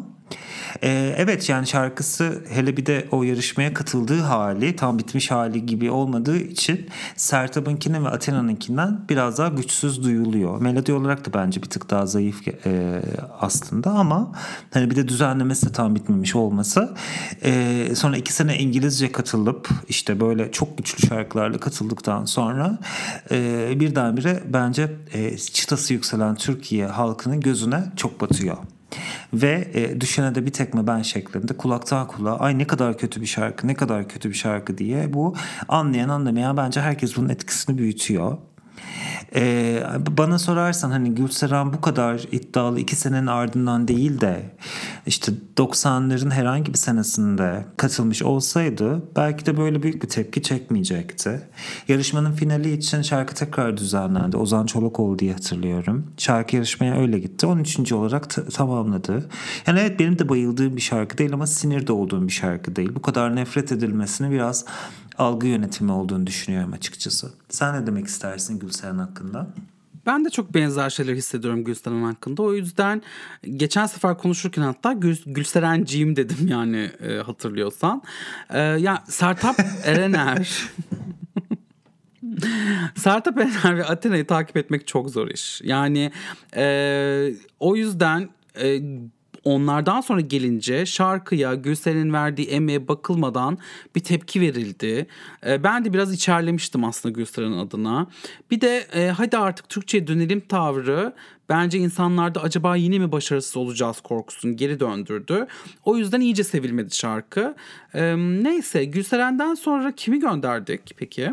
[0.84, 5.91] ee, evet yani şarkısı hele bir de o yarışmaya katıldığı hali tam bitmiş hali gibi
[5.91, 10.62] olmadığı için Sertab'ınkinin ve Athena'nınkinden biraz daha güçsüz duyuluyor.
[10.62, 13.02] Melodi olarak da bence bir tık daha zayıf e,
[13.39, 14.32] aslında ama
[14.74, 16.96] hani bir de düzenlemesi de tam bitmemiş olması.
[17.44, 22.78] E, sonra iki sene İngilizce katılıp işte böyle çok güçlü şarkılarla katıldıktan sonra
[23.32, 28.58] e, birdenbire bence e, çıtası yükselen Türkiye halkının gözüne çok batıyor.
[29.34, 33.26] Ve e, düşene de bir tekme ben şeklinde kulaktan kulağa ay ne kadar kötü bir
[33.26, 35.36] şarkı ne kadar kötü bir şarkı diye bu
[35.68, 38.38] anlayan anlamayan bence herkes bunun etkisini büyütüyor.
[39.36, 39.84] Ee,
[40.18, 44.56] bana sorarsan hani Gülseren bu kadar iddialı iki senenin ardından değil de
[45.06, 51.42] işte 90'ların herhangi bir senesinde katılmış olsaydı belki de böyle büyük bir tepki çekmeyecekti.
[51.88, 54.38] Yarışmanın finali için şarkı tekrar düzenlendi.
[54.38, 56.08] Ozan Çolakoğlu diye hatırlıyorum.
[56.18, 57.46] Şarkı yarışmaya öyle gitti.
[57.46, 57.92] 13.
[57.92, 59.30] olarak t- tamamladı.
[59.68, 62.92] Yani evet benim de bayıldığım bir şarkı değil ama sinirde olduğum bir şarkı değil.
[62.96, 64.66] Bu kadar nefret edilmesini biraz
[65.17, 67.32] algı yönetimi olduğunu düşünüyorum açıkçası.
[67.50, 69.47] Sen ne demek istersin Gülseren hakkında?
[70.06, 72.41] Ben de çok benzer şeyler hissediyorum Gülseren hakkında.
[72.43, 73.02] O yüzden
[73.56, 78.02] geçen sefer konuşurken hatta Gül, Gülserenciğim dedim yani e, hatırlıyorsan.
[78.50, 80.69] E, ya Sertap Erener...
[82.95, 85.62] Sertap Erener ve Athena'yı takip etmek çok zor iş.
[85.63, 86.12] Yani
[86.56, 88.30] e, o yüzden...
[88.62, 88.82] E,
[89.44, 93.58] onlardan sonra gelince şarkıya Gülseren'in verdiği emeğe bakılmadan
[93.96, 95.08] bir tepki verildi.
[95.48, 98.08] E, ben de biraz içerlemiştim aslında Gülseren'in adına.
[98.52, 101.14] Bir de e, hadi artık Türkçe'ye dönelim tavrı
[101.50, 105.48] bence insanlarda acaba yine mi başarısız olacağız korkusunu geri döndürdü.
[105.86, 107.56] O yüzden iyice sevilmedi şarkı.
[107.94, 111.32] E, neyse Gülseren'den sonra kimi gönderdik peki?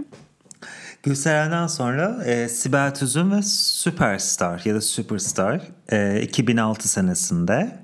[1.03, 5.61] Gülseren'den sonra e, Sibel Tüzün ve Superstar ya da Superstar
[5.93, 7.79] e, 2006 senesinde.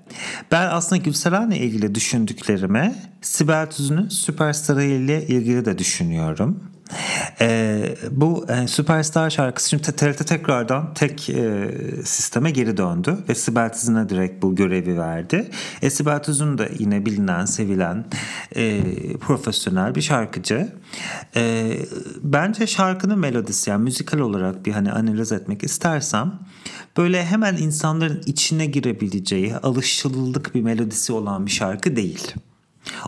[0.52, 6.74] Ben aslında Gülseren'le ilgili düşündüklerimi Sibel Tüzün'ün Superstar ile ilgili de düşünüyorum.
[7.40, 11.70] E, bu e, Superstar şarkısı şimdi TRT tekrardan tek e,
[12.04, 15.50] sisteme geri döndü ve Sibel Tüzün'e direkt bu görevi verdi.
[15.82, 18.04] E, Sibel Tüzün de yine bilinen, sevilen
[18.56, 18.82] e,
[19.16, 20.72] profesyonel bir şarkıcı.
[21.36, 21.72] E,
[22.22, 26.32] bence şarkının melodisi yani müzikal olarak bir hani analiz etmek istersem
[26.96, 32.34] böyle hemen insanların içine girebileceği alışılılık bir melodisi olan bir şarkı değil.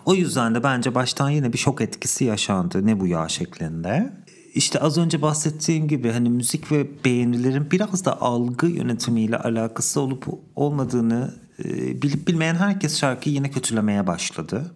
[0.05, 4.12] O yüzden de bence baştan yine bir şok etkisi yaşandı ne bu ya şeklinde.
[4.55, 10.27] İşte az önce bahsettiğim gibi hani müzik ve beğenilerin biraz da algı yönetimiyle alakası olup
[10.57, 14.75] olmadığını e, bilip bilmeyen herkes şarkıyı yine kötülemeye başladı.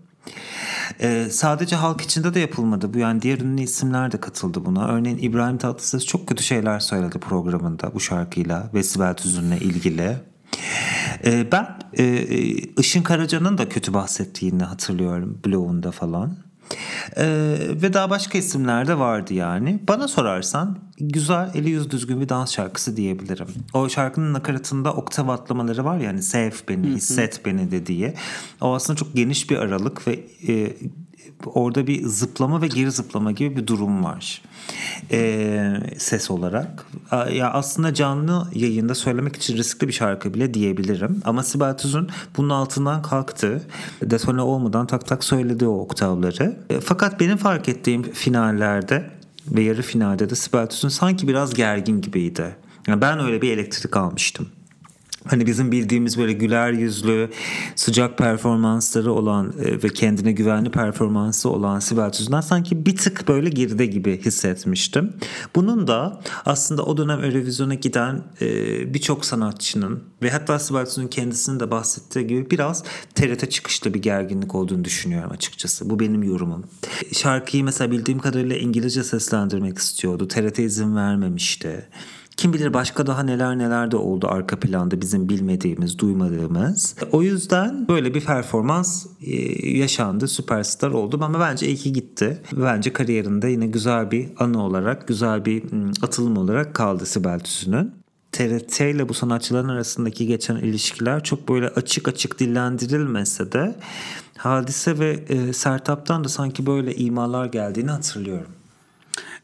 [1.00, 4.88] Ee, sadece halk içinde de yapılmadı bu yani diğer ünlü isimler de katıldı buna.
[4.88, 10.16] Örneğin İbrahim Tatlıses çok kötü şeyler söyledi programında bu şarkıyla ve Sibel Tüzün'le ilgili.
[11.24, 12.24] Ee, ben e,
[12.78, 16.37] Işın Karaca'nın da kötü bahsettiğini hatırlıyorum blogunda falan.
[17.16, 19.80] Ee, ve daha başka isimler de vardı yani.
[19.88, 23.46] Bana sorarsan güzel, eli yüz düzgün bir dans şarkısı diyebilirim.
[23.74, 28.14] O şarkının nakaratında oktav atlamaları var yani sev beni, hisset beni dediği.
[28.61, 30.12] O aslında çok geniş bir aralık ve
[30.48, 30.76] e,
[31.46, 34.42] orada bir zıplama ve geri zıplama gibi bir durum var.
[35.11, 36.87] Ee, ses olarak.
[37.33, 41.22] Ya aslında canlı yayında söylemek için riskli bir şarkı bile diyebilirim.
[41.24, 43.62] Ama Sibel Tüzün bunun altından kalktı.
[44.03, 46.57] Detone olmadan tak tak söyledi o oktavları.
[46.70, 49.11] E, fakat benim fark ettiğim finallerde
[49.48, 52.57] ve yarı finalde de Sibel Tüzün sanki biraz gergin gibiydi.
[52.87, 54.48] Yani ben öyle bir elektrik almıştım.
[55.26, 57.30] Hani bizim bildiğimiz böyle güler yüzlü,
[57.74, 63.48] sıcak performansları olan e, ve kendine güvenli performansı olan Sibel Tüzün'den sanki bir tık böyle
[63.48, 65.12] geride gibi hissetmiştim.
[65.54, 71.61] Bunun da aslında o dönem Eurovision'a giden e, birçok sanatçının ve hatta Sibel Tüzün'ün kendisinin
[71.61, 75.90] de bahsettiği gibi biraz TRT çıkışlı bir gerginlik olduğunu düşünüyorum açıkçası.
[75.90, 76.64] Bu benim yorumum.
[77.12, 80.28] Şarkıyı mesela bildiğim kadarıyla İngilizce seslendirmek istiyordu.
[80.28, 81.88] TRT izin vermemişti.
[82.40, 86.96] Kim bilir başka daha neler neler de oldu arka planda bizim bilmediğimiz, duymadığımız.
[87.12, 90.29] O yüzden böyle bir performans e, yaşandı.
[90.29, 92.42] Süperstar oldu ama bence iyi ki gitti.
[92.53, 95.62] Bence kariyerinde yine güzel bir anı olarak, güzel bir
[96.03, 97.92] atılım olarak kaldı Sibel Tüzün'ün.
[98.33, 103.76] TRT ile bu sanatçıların arasındaki geçen ilişkiler çok böyle açık açık dillendirilmese de
[104.37, 108.59] Hadise ve e, Sertap'tan da sanki böyle imalar geldiğini hatırlıyorum.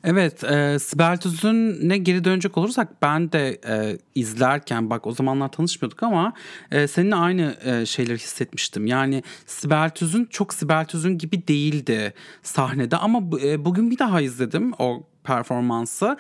[0.09, 6.03] Evet, e, Sibel Tüzün'e geri dönecek olursak ben de e, izlerken bak o zamanlar tanışmıyorduk
[6.03, 6.33] ama
[6.71, 8.87] e, seninle aynı e, şeyleri hissetmiştim.
[8.87, 14.73] Yani Sibel Tüzün çok Sibel Tüzün gibi değildi sahnede ama e, bugün bir daha izledim
[14.79, 16.17] o performansı.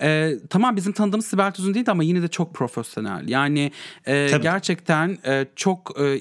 [0.00, 3.28] E, tamam bizim tanıdığımız Sibel Tüzün değildi ama yine de çok profesyonel.
[3.28, 3.72] Yani
[4.06, 6.20] e, gerçekten e, çok e,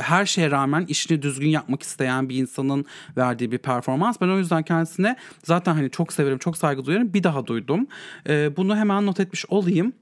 [0.00, 2.84] her şeye rağmen işini düzgün yapmak isteyen bir insanın
[3.16, 4.20] verdiği bir performans.
[4.20, 7.14] Ben o yüzden kendisine zaten hani çok severim, çok saygı duyarım.
[7.14, 7.86] Bir daha duydum.
[8.28, 9.92] Ee, bunu hemen not etmiş olayım.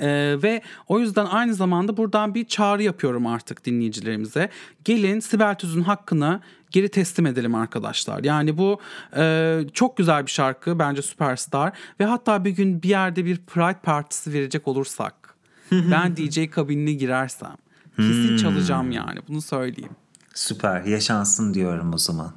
[0.00, 4.50] Ee, ve o yüzden aynı zamanda buradan bir çağrı yapıyorum artık dinleyicilerimize.
[4.84, 8.24] Gelin Sibel Tüz'ün hakkını geri teslim edelim arkadaşlar.
[8.24, 8.80] Yani bu
[9.16, 13.80] e, çok güzel bir şarkı bence Süperstar ve hatta bir gün bir yerde bir Pride
[13.82, 15.34] partisi verecek olursak
[15.72, 17.56] ben DJ kabinine girersem
[17.96, 18.36] Kesin hmm.
[18.36, 19.92] çalacağım yani bunu söyleyeyim.
[20.34, 22.32] Süper yaşansın diyorum o zaman.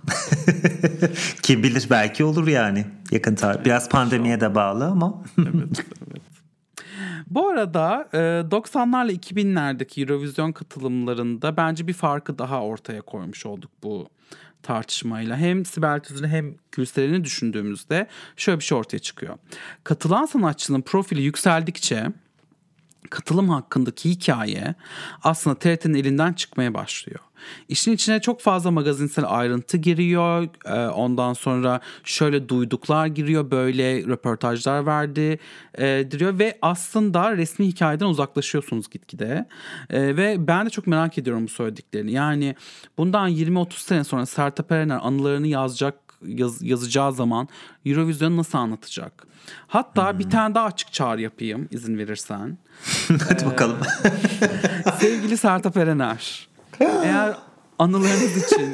[1.42, 3.66] Kim bilir belki olur yani yakın tarih.
[3.66, 5.24] Biraz pandemiye de bağlı ama.
[5.40, 6.22] evet, evet.
[7.30, 14.10] Bu arada 90'larla 2000'lerdeki Eurovision katılımlarında bence bir farkı daha ortaya koymuş olduk bu
[14.64, 15.38] tartışmayla.
[15.38, 19.38] Hem Sibel Tüzün'ü hem Gülseren'i düşündüğümüzde şöyle bir şey ortaya çıkıyor.
[19.84, 22.08] Katılan sanatçının profili yükseldikçe
[23.10, 24.76] katılım hakkındaki hikaye
[25.24, 27.20] aslında TRT'nin elinden çıkmaya başlıyor.
[27.70, 30.48] İşin içine çok fazla magazinsel ayrıntı giriyor.
[30.66, 35.40] Ee, ondan sonra şöyle duyduklar giriyor, böyle röportajlar verdi
[35.78, 39.48] e, diyor ve aslında resmi hikayeden uzaklaşıyorsunuz gitgide.
[39.90, 42.12] E, ve ben de çok merak ediyorum bu söylediklerini.
[42.12, 42.56] Yani
[42.98, 45.96] bundan 20-30 sene sonra Sertab Erener anılarını yazacak
[46.28, 47.48] yaz, yazacağı zaman
[47.86, 49.29] Eurovision'u nasıl anlatacak?
[49.68, 50.20] Hatta hmm.
[50.20, 52.58] bir tane daha açık çağrı yapayım izin verirsen.
[53.28, 53.78] Hadi ee, bakalım.
[55.00, 56.48] sevgili Sertab Erener.
[56.80, 57.36] Eğer
[57.80, 58.74] anılarınız için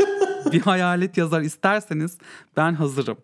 [0.52, 2.18] bir hayalet yazar isterseniz
[2.58, 3.18] ben hazırım.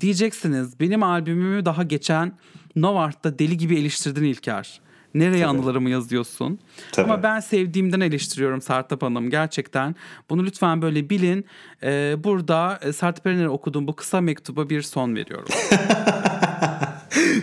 [0.00, 2.32] Diyeceksiniz benim albümümü daha geçen
[2.76, 4.80] Novart'ta deli gibi eleştirdin İlker.
[5.14, 5.58] Nereye Tabii.
[5.58, 6.58] anılarımı yazıyorsun?
[6.92, 7.12] Tabii.
[7.12, 9.96] Ama ben sevdiğimden eleştiriyorum Sertap Hanım gerçekten.
[10.30, 11.46] Bunu lütfen böyle bilin.
[11.82, 15.48] Ee, burada e, Sertap Erener'e okuduğum bu kısa mektuba bir son veriyorum.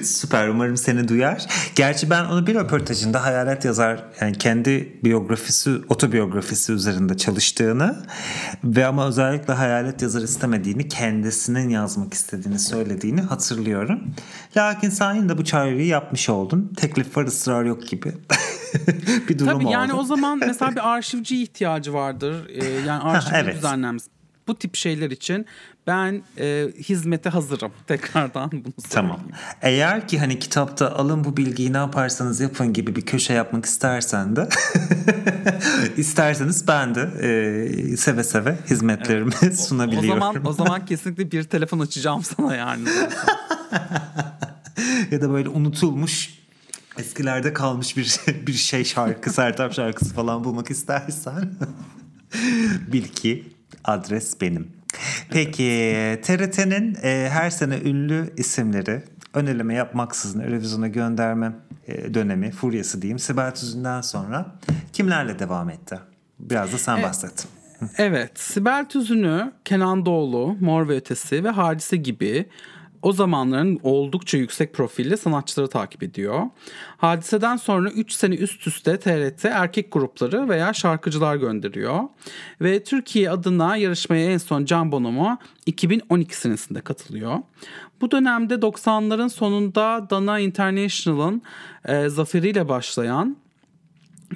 [0.04, 1.46] Süper umarım seni duyar.
[1.76, 8.06] Gerçi ben onu bir röportajında hayalet yazar yani kendi biyografisi, otobiyografisi üzerinde çalıştığını
[8.64, 14.04] ve ama özellikle hayalet yazar istemediğini kendisinin yazmak istediğini söylediğini hatırlıyorum.
[14.58, 16.74] Lakin sen de bu çağrıyı yapmış oldun.
[16.78, 18.14] Teklif var ısrar yok gibi.
[19.30, 19.74] bir durum Tabii oldu.
[19.74, 22.50] yani o zaman mesela bir arşivci ihtiyacı vardır.
[22.50, 23.56] Ee, yani arşivci evet.
[23.56, 24.15] düzenlenmesi
[24.48, 25.46] bu tip şeyler için
[25.88, 27.72] ben e, hizmete hazırım.
[27.88, 28.80] Tekrardan bunu söyleyeyim.
[28.90, 29.20] Tamam.
[29.62, 34.36] Eğer ki hani kitapta alın bu bilgiyi ne yaparsanız yapın gibi bir köşe yapmak istersen
[34.36, 34.50] de
[35.98, 39.60] isterseniz ben de e, seve seve hizmetlerimi evet.
[39.60, 40.06] sunabiliyorum.
[40.16, 42.88] O, o zaman o zaman kesinlikle bir telefon açacağım sana yani.
[45.12, 46.40] ya da böyle unutulmuş
[46.98, 51.54] eskilerde kalmış bir bir şey şarkı, Sertab şarkısı falan bulmak istersen
[52.94, 53.56] bil ki
[53.86, 54.68] Adres benim.
[55.30, 61.52] Peki TRT'nin e, her sene ünlü isimleri ön eleme yapmaksızın Eurovision'a gönderme
[61.88, 63.20] e, dönemi, furyası diyeyim.
[63.20, 64.46] Sibel Tüzün'den sonra
[64.94, 66.00] kimlerle devam etti?
[66.40, 67.48] Biraz da sen bahset.
[67.98, 72.50] Evet, Sibel Tüzün'ü, Kenan Doğulu, Mor ve Ötesi ve Hadise gibi
[73.06, 76.44] o zamanların oldukça yüksek profilli sanatçıları takip ediyor.
[76.98, 82.00] Hadiseden sonra 3 sene üst üste TRT erkek grupları veya şarkıcılar gönderiyor.
[82.62, 87.38] Ve Türkiye adına yarışmaya en son Can Bonomo 2012 senesinde katılıyor.
[88.02, 91.42] Bu dönemde 90'ların sonunda Dana International'ın
[91.86, 93.38] e, zaferiyle başlayan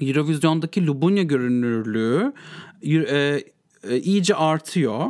[0.02, 2.34] Eurovision'daki Lubunya görünürlüğü
[2.84, 3.44] e,
[3.84, 5.06] e, iyice artıyor.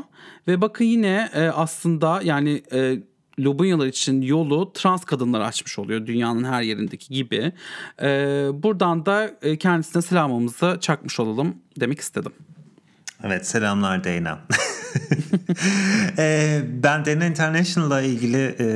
[0.47, 2.99] Ve bakın yine e, aslında yani e,
[3.39, 7.51] Lubunyalar için yolu trans kadınlar açmış oluyor dünyanın her yerindeki gibi.
[8.01, 8.07] E,
[8.53, 12.31] buradan da e, kendisine selamımızı çakmış olalım demek istedim.
[13.23, 14.39] Evet selamlar Dana.
[16.17, 18.67] e, ben Dana International'la ilgili e,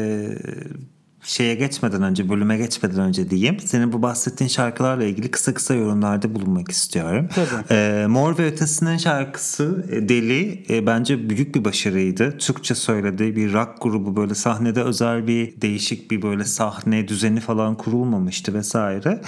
[1.24, 3.60] şeye geçmeden önce, bölüme geçmeden önce diyeyim.
[3.60, 7.30] Senin bu bahsettiğin şarkılarla ilgili kısa kısa yorumlarda bulunmak istiyorum.
[7.36, 7.48] Tabii.
[7.72, 12.38] Ee, Mor ve Ötesi'nin şarkısı e, Deli e, bence büyük bir başarıydı.
[12.38, 17.78] Türkçe söylediği bir rock grubu böyle sahnede özel bir değişik bir böyle sahne düzeni falan
[17.78, 19.22] kurulmamıştı vesaire.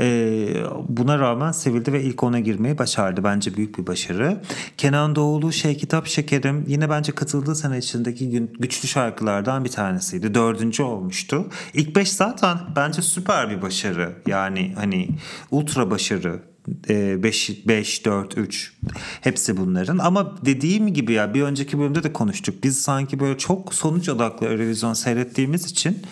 [0.00, 0.48] Ee,
[0.88, 3.24] buna rağmen sevildi ve ilk ona girmeyi başardı.
[3.24, 4.40] Bence büyük bir başarı.
[4.76, 10.34] Kenan Doğulu Şey Kitap Şekerim yine bence katıldığı sene içindeki güçlü şarkılardan bir tanesiydi.
[10.34, 11.37] Dördüncü olmuştu.
[11.74, 14.12] İlk 5 zaten bence süper bir başarı.
[14.26, 15.08] Yani hani
[15.50, 16.42] ultra başarı.
[16.88, 18.72] 5 5 4 3
[19.20, 22.64] hepsi bunların ama dediğim gibi ya bir önceki bölümde de konuştuk.
[22.64, 26.02] Biz sanki böyle çok sonuç odaklı Eurovision seyrettiğimiz için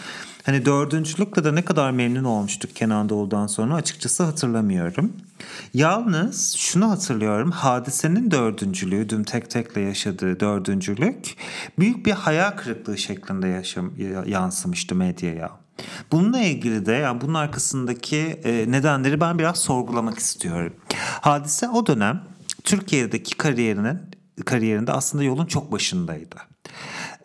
[0.46, 5.12] Hani dördüncülükle de ne kadar memnun olmuştuk Kenan Doğulu'dan sonra açıkçası hatırlamıyorum.
[5.74, 7.50] Yalnız şunu hatırlıyorum.
[7.50, 11.36] Hadisenin dördüncülüğü, dün tek tekle yaşadığı dördüncülük
[11.78, 13.92] büyük bir hayal kırıklığı şeklinde yaşam,
[14.26, 15.50] yansımıştı medyaya.
[16.12, 20.72] Bununla ilgili de yani bunun arkasındaki e, nedenleri ben biraz sorgulamak istiyorum.
[21.20, 22.22] Hadise o dönem
[22.64, 23.98] Türkiye'deki kariyerinin
[24.44, 26.36] kariyerinde aslında yolun çok başındaydı.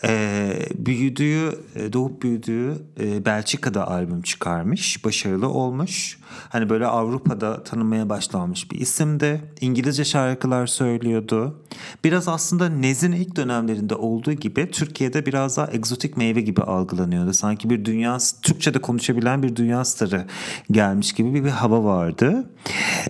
[0.05, 1.51] Ee, büyüdüğü,
[1.93, 5.05] doğup büyüdüğü e, Belçika'da albüm çıkarmış.
[5.05, 6.17] Başarılı olmuş.
[6.49, 9.41] Hani böyle Avrupa'da tanınmaya başlanmış bir isimdi.
[9.61, 11.61] İngilizce şarkılar söylüyordu.
[12.03, 17.33] Biraz aslında Nez'in ilk dönemlerinde olduğu gibi Türkiye'de biraz daha egzotik meyve gibi algılanıyordu.
[17.33, 20.25] Sanki bir dünya, Türkçe'de konuşabilen bir dünya starı
[20.71, 22.49] gelmiş gibi bir, bir hava vardı.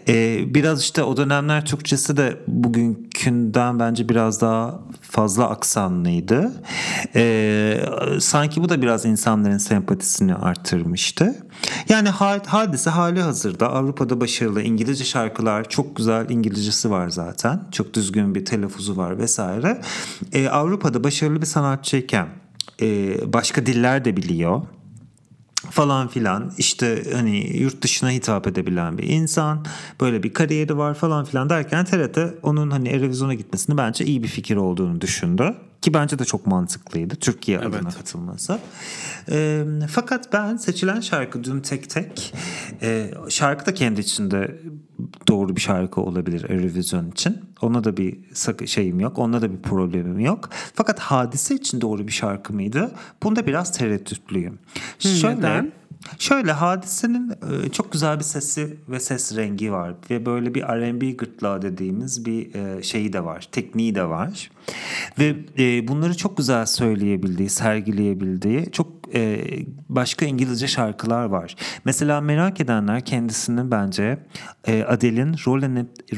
[0.07, 6.51] Ee, biraz işte o dönemler Türkçesi de bugünkünden bence biraz daha fazla aksanlıydı.
[7.15, 7.81] Ee,
[8.19, 11.35] sanki bu da biraz insanların sempatisini artırmıştı.
[11.89, 12.09] Yani
[12.45, 17.61] hadise hali hazırda Avrupa'da başarılı İngilizce şarkılar çok güzel İngilizcesi var zaten.
[17.71, 19.81] Çok düzgün bir telaffuzu var vesaire.
[20.33, 22.27] Ee, Avrupa'da başarılı bir sanatçıyken
[22.81, 24.61] e, başka diller de biliyor
[25.69, 29.65] falan filan işte hani yurt dışına hitap edebilen bir insan
[30.01, 34.27] böyle bir kariyeri var falan filan derken TRT onun hani Eurovision'a gitmesini bence iyi bir
[34.27, 35.55] fikir olduğunu düşündü.
[35.81, 37.75] Ki bence de çok mantıklıydı Türkiye evet.
[37.75, 38.59] adına katılması.
[39.31, 42.33] E, fakat ben seçilen şarkı Dün Tek Tek
[42.81, 44.61] e, şarkı da kendi içinde
[45.27, 47.37] doğru bir şarkı olabilir Eurovision için.
[47.61, 48.19] Ona da bir
[48.65, 49.19] şeyim yok.
[49.19, 50.49] Ona da bir problemim yok.
[50.73, 52.91] Fakat hadise için doğru bir şarkı mıydı?
[53.23, 54.59] Bunda biraz tereddütlüyüm.
[55.01, 55.71] Hmm, Şöyle, neden?
[56.19, 61.11] Şöyle hadisenin e, çok güzel bir sesi ve ses rengi var ve böyle bir R&B
[61.11, 64.51] gırtlağı dediğimiz bir e, şeyi de var, tekniği de var.
[65.19, 69.45] Ve e, bunları çok güzel söyleyebildiği, sergileyebildiği çok e,
[69.89, 71.55] başka İngilizce şarkılar var.
[71.85, 74.19] Mesela merak edenler kendisinin bence
[74.67, 75.33] e, Adele'in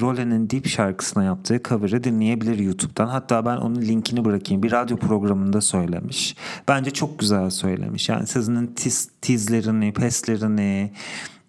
[0.02, 3.08] Rolling Deep şarkısına yaptığı cover'ı dinleyebilir YouTube'dan.
[3.08, 4.64] Hatta ben onun linkini bırakayım.
[4.64, 6.36] Bir radyo programında söylemiş.
[6.68, 8.10] Bence çok güzel söylemiş.
[8.10, 10.92] Yani sözünün tiz, tizlerini, peslerini,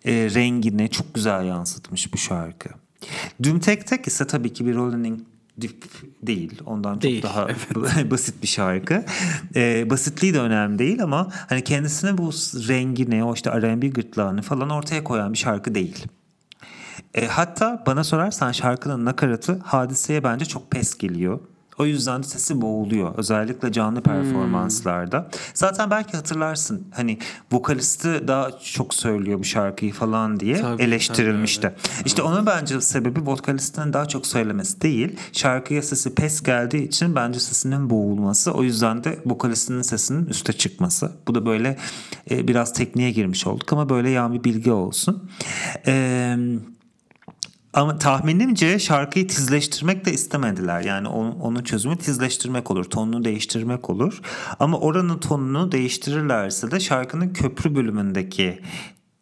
[0.05, 2.69] e, rengini çok güzel yansıtmış bu şarkı.
[3.43, 5.21] Düm Tek Tek ise tabii ki bir Rolling
[5.61, 5.85] dip
[6.23, 6.63] değil.
[6.67, 8.11] Ondan değil, çok daha evet.
[8.11, 9.05] basit bir şarkı.
[9.55, 12.31] Ee, basitliği de önemli değil ama hani kendisine bu
[12.69, 16.07] rengini, o işte R&B gırtlağını falan ortaya koyan bir şarkı değil.
[17.15, 21.41] E, hatta bana sorarsan şarkının nakaratı hadiseye bence çok pes geliyor.
[21.79, 23.15] O yüzden de sesi boğuluyor.
[23.19, 25.19] Özellikle canlı performanslarda.
[25.19, 25.41] Hmm.
[25.55, 27.19] Zaten belki hatırlarsın hani
[27.53, 31.63] vokalisti daha çok söylüyor bu şarkıyı falan diye tabii, eleştirilmişti.
[31.63, 32.07] Tabii, evet.
[32.07, 35.17] İşte onun bence sebebi vokalistin daha çok söylemesi değil.
[35.33, 38.53] Şarkıya sesi pes geldiği için bence sesinin boğulması.
[38.53, 41.13] O yüzden de vokalistinin sesinin üste çıkması.
[41.29, 41.77] Bu da böyle
[42.31, 45.31] e, biraz tekniğe girmiş olduk ama böyle yan bir bilgi olsun.
[45.87, 46.39] Eee
[47.75, 50.81] Ama tahminimce şarkıyı tizleştirmek de istemediler.
[50.81, 54.21] Yani onun, onun çözümü tizleştirmek olur, tonunu değiştirmek olur.
[54.61, 58.61] Ama oranın tonunu değiştirirlerse de şarkının köprü bölümündeki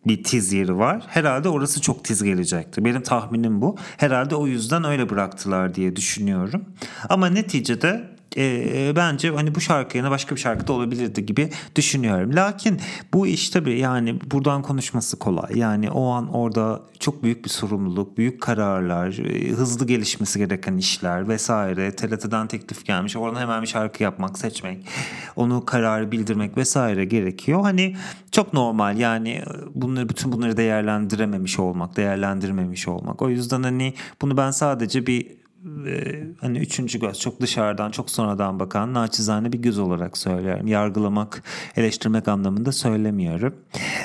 [0.06, 1.02] bir tiz yeri var.
[1.08, 2.84] Herhalde orası çok tiz gelecekti.
[2.84, 3.76] Benim tahminim bu.
[3.96, 6.64] Herhalde o yüzden öyle bıraktılar diye düşünüyorum.
[7.08, 12.36] Ama neticede e, bence hani bu şarkı yerine başka bir şarkı da olabilirdi gibi düşünüyorum.
[12.36, 12.80] Lakin
[13.14, 15.58] bu iş tabii yani buradan konuşması kolay.
[15.58, 21.28] Yani o an orada çok büyük bir sorumluluk, büyük kararlar, e, hızlı gelişmesi gereken işler
[21.28, 21.96] vesaire.
[21.96, 23.16] TRT'den teklif gelmiş.
[23.16, 24.86] Oradan hemen bir şarkı yapmak, seçmek,
[25.36, 27.62] onu kararı bildirmek vesaire gerekiyor.
[27.62, 27.96] Hani
[28.32, 29.42] çok normal yani
[29.74, 33.22] bunları bütün bunları değerlendirememiş olmak, değerlendirmemiş olmak.
[33.22, 35.41] O yüzden hani bunu ben sadece bir
[35.86, 40.66] e, hani üçüncü göz çok dışarıdan çok sonradan bakan naçizane bir göz olarak söylüyorum.
[40.66, 41.42] Yargılamak,
[41.76, 43.54] eleştirmek anlamında söylemiyorum.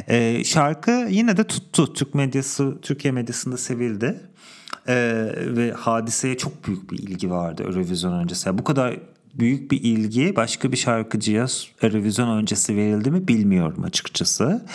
[0.07, 1.93] E, şarkı yine de tuttu.
[1.93, 4.21] Türk medyası, Türkiye medyasında sevildi.
[4.87, 4.95] E,
[5.35, 8.57] ve hadiseye çok büyük bir ilgi vardı Eurovision öncesi.
[8.57, 8.99] Bu kadar
[9.33, 11.45] büyük bir ilgi başka bir şarkıcıya
[11.81, 14.65] Eurovision öncesi verildi mi bilmiyorum açıkçası.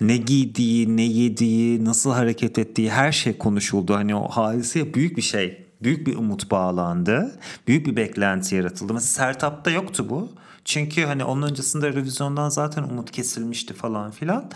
[0.00, 3.94] Ne giydiği, ne yediği, nasıl hareket ettiği her şey konuşuldu.
[3.94, 7.38] Hani o hadiseye büyük bir şey büyük bir umut bağlandı.
[7.68, 8.94] Büyük bir beklenti yaratıldı.
[8.94, 10.28] Mesela Sertap'ta yoktu bu.
[10.64, 14.50] Çünkü hani onun öncesinde revizyondan zaten umut kesilmişti falan filan.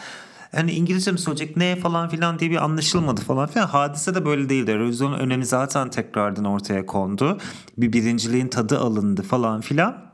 [0.53, 3.67] Hani İngilizce mi söyleyecek ne falan filan diye bir anlaşılmadı falan filan.
[3.67, 4.75] Hadise de böyle değildi.
[4.75, 7.39] Revizyonun önemi zaten tekrardan ortaya kondu.
[7.79, 10.09] Bir birinciliğin tadı alındı falan filan.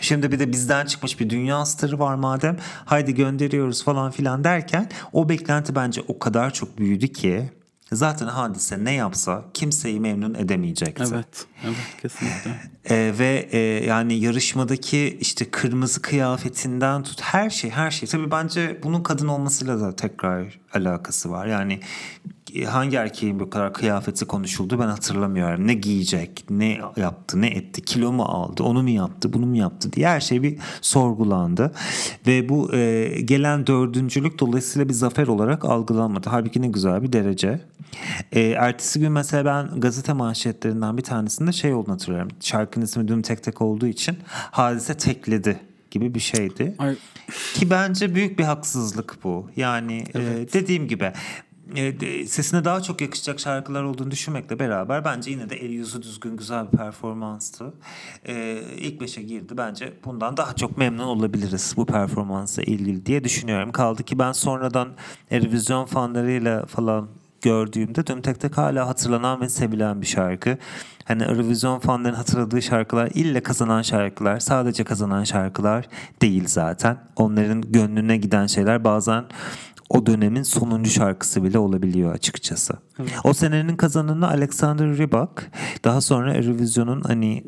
[0.00, 4.88] Şimdi bir de bizden çıkmış bir dünya starı var madem haydi gönderiyoruz falan filan derken
[5.12, 7.50] o beklenti bence o kadar çok büyüdü ki
[7.92, 11.04] Zaten hadise ne yapsa kimseyi memnun edemeyecekti.
[11.14, 12.50] Evet, evet kesinlikle.
[12.90, 18.08] Ee, ve e, yani yarışmadaki işte kırmızı kıyafetinden tut her şey her şey.
[18.08, 21.46] Tabii bence bunun kadın olmasıyla da tekrar alakası var.
[21.46, 21.80] Yani
[22.64, 25.66] hangi erkeğin bu kadar kıyafeti konuşuldu ben hatırlamıyorum.
[25.66, 29.92] Ne giyecek, ne yaptı, ne etti, kilo mu aldı, onu mu yaptı, bunu mu yaptı
[29.92, 31.72] diye her şey bir sorgulandı.
[32.26, 36.28] Ve bu e, gelen dördüncülük dolayısıyla bir zafer olarak algılanmadı.
[36.30, 37.60] Halbuki ne güzel bir derece.
[38.32, 42.28] E, ertesi gün mesela ben gazete manşetlerinden bir tanesinde şey olduğunu hatırlıyorum.
[42.40, 44.18] Şarkının ismi Düm Tek Tek olduğu için
[44.50, 46.74] hadise tekledi gibi bir şeydi.
[46.78, 46.96] Ay.
[47.54, 49.50] Ki bence büyük bir haksızlık bu.
[49.56, 50.56] Yani e, evet.
[50.56, 51.12] e, dediğim gibi
[51.76, 56.36] e, sesine daha çok yakışacak şarkılar olduğunu düşünmekle beraber bence yine de el yüzü düzgün
[56.36, 57.74] güzel bir performanstı.
[58.28, 59.54] E, ilk beşe girdi.
[59.56, 63.72] Bence bundan daha çok memnun olabiliriz bu performansa ilgili diye düşünüyorum.
[63.72, 64.88] Kaldı ki ben sonradan
[65.30, 67.08] Erivizyon fanlarıyla falan
[67.42, 70.58] gördüğümde Düm Tek Tek hala hatırlanan ve sevilen bir şarkı.
[71.04, 75.88] Hani Eurovision fanların hatırladığı şarkılar ille kazanan şarkılar, sadece kazanan şarkılar
[76.22, 76.98] değil zaten.
[77.16, 79.24] Onların gönlüne giden şeyler bazen
[79.90, 82.74] o dönemin sonuncu şarkısı bile olabiliyor açıkçası.
[83.00, 83.12] Evet.
[83.24, 85.50] O senenin kazananı Alexander Rybak.
[85.84, 87.44] Daha sonra Eurovision'un hani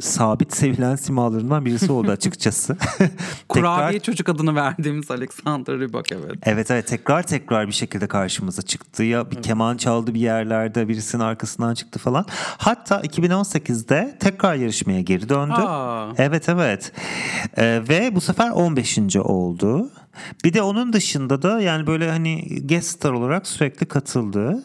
[0.00, 2.76] sabit sevilen simalarından birisi oldu açıkçası.
[3.48, 4.00] Kurabiye tekrar...
[4.00, 6.36] çocuk adını verdiğimiz Alexander Rybak evet.
[6.42, 9.02] Evet evet tekrar tekrar bir şekilde karşımıza çıktı.
[9.02, 9.46] Ya bir evet.
[9.46, 12.26] keman çaldı bir yerlerde birisinin arkasından çıktı falan.
[12.58, 15.60] Hatta 2018'de tekrar yarışmaya geri döndü.
[15.60, 16.12] Aa.
[16.18, 16.92] Evet evet.
[17.56, 19.16] Ee, ve bu sefer 15.
[19.16, 19.90] oldu.
[20.44, 24.62] Bir de onun dışında da yani böyle hani guest star olarak sürekli katıldı.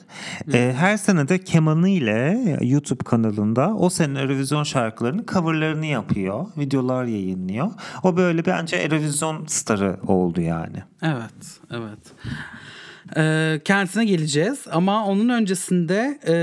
[0.53, 6.45] Ee, her sene de kemanı ile YouTube kanalında o sene Eurovision şarkılarının coverlarını yapıyor.
[6.57, 7.71] Videolar yayınlıyor.
[8.03, 10.83] O böyle bence Eurovision starı oldu yani.
[11.01, 11.99] Evet, evet.
[13.17, 16.33] Ee, kendisine geleceğiz ama onun öncesinde e,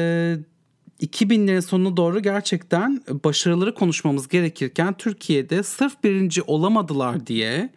[1.07, 7.71] 2000'lerin sonuna doğru gerçekten başarıları konuşmamız gerekirken Türkiye'de sırf birinci olamadılar diye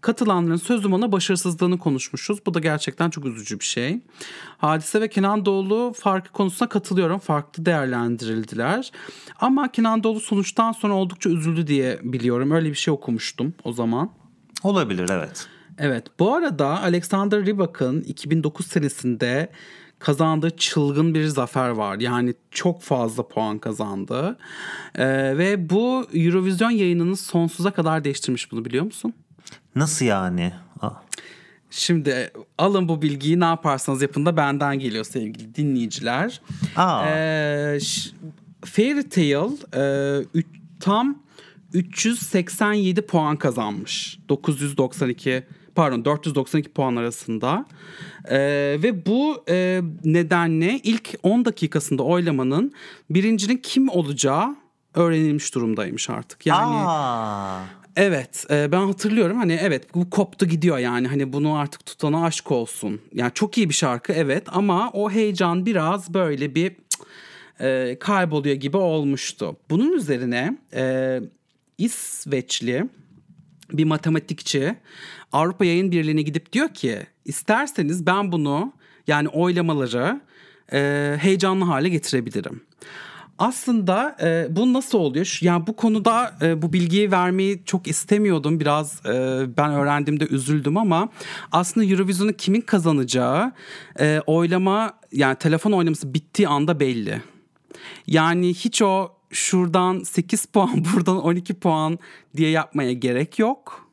[0.00, 2.46] katılanların sözüm ona başarısızlığını konuşmuşuz.
[2.46, 4.00] Bu da gerçekten çok üzücü bir şey.
[4.58, 7.18] Hadise ve Kenan Doğulu farkı konusuna katılıyorum.
[7.18, 8.92] Farklı değerlendirildiler.
[9.40, 12.50] Ama Kenan Doğulu sonuçtan sonra oldukça üzüldü diye biliyorum.
[12.50, 14.10] Öyle bir şey okumuştum o zaman.
[14.62, 15.48] Olabilir evet.
[15.78, 19.52] Evet bu arada Alexander Rybak'ın 2009 senesinde
[19.98, 22.00] kazandığı çılgın bir zafer var.
[22.00, 24.38] Yani çok fazla puan kazandı.
[24.94, 29.14] Ee, ve bu Eurovision yayınını sonsuza kadar değiştirmiş bunu biliyor musun?
[29.76, 30.52] Nasıl yani?
[31.70, 36.40] Şimdi alın bu bilgiyi ne yaparsanız yapın da benden geliyor sevgili dinleyiciler.
[36.76, 37.06] Aa.
[37.06, 37.78] Ee,
[38.64, 40.46] Fairy Tail e, üç,
[40.80, 41.22] tam
[41.72, 44.18] 387 puan kazanmış.
[44.28, 45.44] 992
[45.74, 47.66] pardon 492 puan arasında.
[48.30, 48.38] Ee,
[48.82, 52.72] ve bu e, nedenle ilk 10 dakikasında oylamanın
[53.10, 54.56] birincinin kim olacağı
[54.94, 56.46] öğrenilmiş durumdaymış artık.
[56.46, 57.60] Yani Aa.
[58.00, 62.52] Evet e, ben hatırlıyorum hani evet bu koptu gidiyor yani hani bunu artık tutana aşk
[62.52, 63.00] olsun.
[63.14, 66.72] Yani çok iyi bir şarkı evet ama o heyecan biraz böyle bir
[67.60, 69.56] e, kayboluyor gibi olmuştu.
[69.70, 71.20] Bunun üzerine e,
[71.78, 72.88] İsveçli
[73.72, 74.74] bir matematikçi
[75.32, 78.72] Avrupa Yayın Birliği'ne gidip diyor ki isterseniz ben bunu
[79.06, 80.20] yani oylamaları
[80.72, 82.60] e, heyecanlı hale getirebilirim.
[83.38, 85.38] Aslında e, bu nasıl oluyor?
[85.40, 88.60] Yani bu konuda e, bu bilgiyi vermeyi çok istemiyordum.
[88.60, 91.08] Biraz e, ben öğrendiğimde üzüldüm ama
[91.52, 93.52] aslında Eurovision'u kimin kazanacağı
[94.00, 97.22] e, oylama yani telefon oylaması bittiği anda belli.
[98.06, 101.98] Yani hiç o şuradan 8 puan buradan 12 puan
[102.36, 103.87] diye yapmaya gerek yok.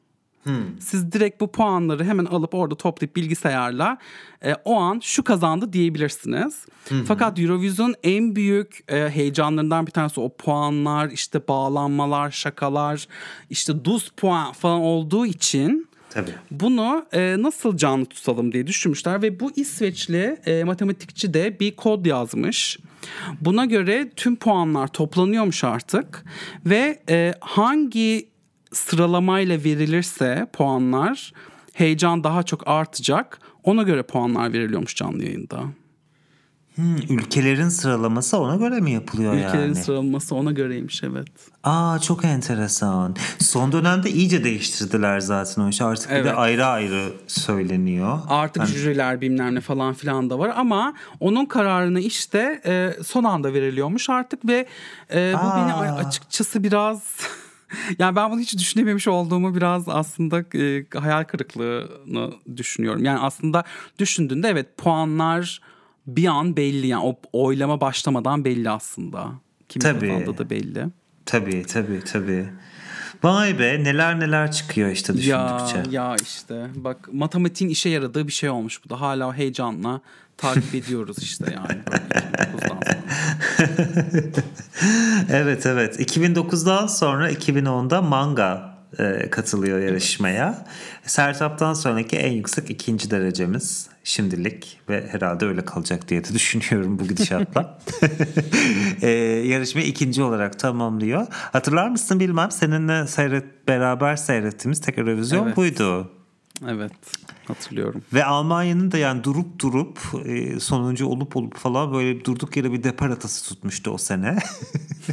[0.46, 0.80] Hmm.
[0.80, 3.98] Siz direkt bu puanları hemen alıp orada toplayıp bilgisayarla
[4.46, 6.66] e, o an şu kazandı diyebilirsiniz.
[6.88, 7.04] Hmm.
[7.04, 13.08] Fakat Eurovision en büyük e, heyecanlarından bir tanesi o puanlar, işte bağlanmalar, şakalar,
[13.50, 16.32] işte 12 puan falan olduğu için Tabii.
[16.52, 22.06] Bunu e, nasıl canlı tutalım diye düşünmüşler ve bu İsveçli e, matematikçi de bir kod
[22.06, 22.80] yazmış.
[23.41, 26.26] Buna göre tüm puanlar toplanıyormuş artık
[26.66, 28.34] ve e, hangi
[28.76, 31.34] sıralamayla verilirse puanlar
[31.73, 33.39] heyecan daha çok artacak.
[33.63, 35.63] Ona göre puanlar veriliyormuş canlı yayında.
[36.76, 39.61] Hmm, ülkelerin sıralaması ona göre mi yapılıyor ülkelerin yani?
[39.61, 41.28] Ülkelerin sıralaması ona göreymiş evet.
[41.63, 43.15] Aa çok enteresan.
[43.39, 45.84] Son dönemde iyice değiştirdiler zaten o işi.
[45.84, 46.26] Artık evet.
[46.26, 48.19] bir de ayrı ayrı söyleniyor.
[48.30, 48.69] Artık hani...
[48.69, 54.09] jüriler bilmem ne falan filan da var ama onun kararını işte e, son anda veriliyormuş
[54.09, 54.67] artık ve
[55.13, 55.57] e, bu Aa.
[55.57, 57.01] beni açıkçası biraz
[57.99, 63.03] yani ben bunu hiç düşünememiş olduğumu biraz aslında e, hayal kırıklığını düşünüyorum.
[63.03, 63.63] Yani aslında
[63.99, 65.61] düşündüğünde evet puanlar
[66.07, 69.32] bir an belli yani o oylama başlamadan belli aslında.
[69.70, 70.86] Kim kazandı da belli.
[71.26, 72.49] Tabii tabii tabii.
[73.26, 75.78] Vay be neler neler çıkıyor işte düşündükçe.
[75.91, 79.01] Ya, ya işte bak matematiğin işe yaradığı bir şey olmuş bu da.
[79.01, 80.01] Hala heyecanla
[80.38, 81.80] takip ediyoruz işte yani.
[85.30, 90.65] evet evet 2009'dan sonra 2010'da Manga e, katılıyor yarışmaya.
[91.05, 97.08] Sertap'tan sonraki en yüksek ikinci derecemiz şimdilik ve herhalde öyle kalacak diye de düşünüyorum bu
[97.08, 97.80] gidişatla.
[99.01, 99.10] e,
[99.45, 101.28] yarışmayı ikinci olarak tamamlıyor.
[101.32, 105.58] Hatırlar mısın bilmem seninle seyret beraber seyrettiğimiz tek revizyon evet.
[105.58, 106.12] buydu.
[106.68, 106.91] Evet
[107.48, 108.02] hatırlıyorum.
[108.14, 112.84] Ve Almanya'nın da yani durup durup e, sonuncu olup olup falan böyle durduk yere bir
[112.84, 114.38] depar atası tutmuştu o sene.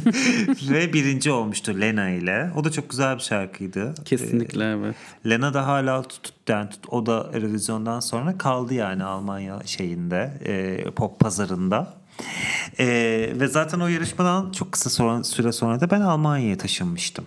[0.69, 2.51] Ve birinci olmuştu Lena ile.
[2.55, 3.93] O da çok güzel bir şarkıydı.
[4.05, 4.95] Kesinlikle ee, evet.
[5.29, 10.83] Lena da hala tut, yani tut, o da revizyondan sonra kaldı yani Almanya şeyinde e,
[10.91, 11.93] pop pazarında.
[12.79, 12.85] E,
[13.39, 17.25] ve zaten o yarışmadan çok kısa sonra, süre sonra da ben Almanya'ya taşınmıştım.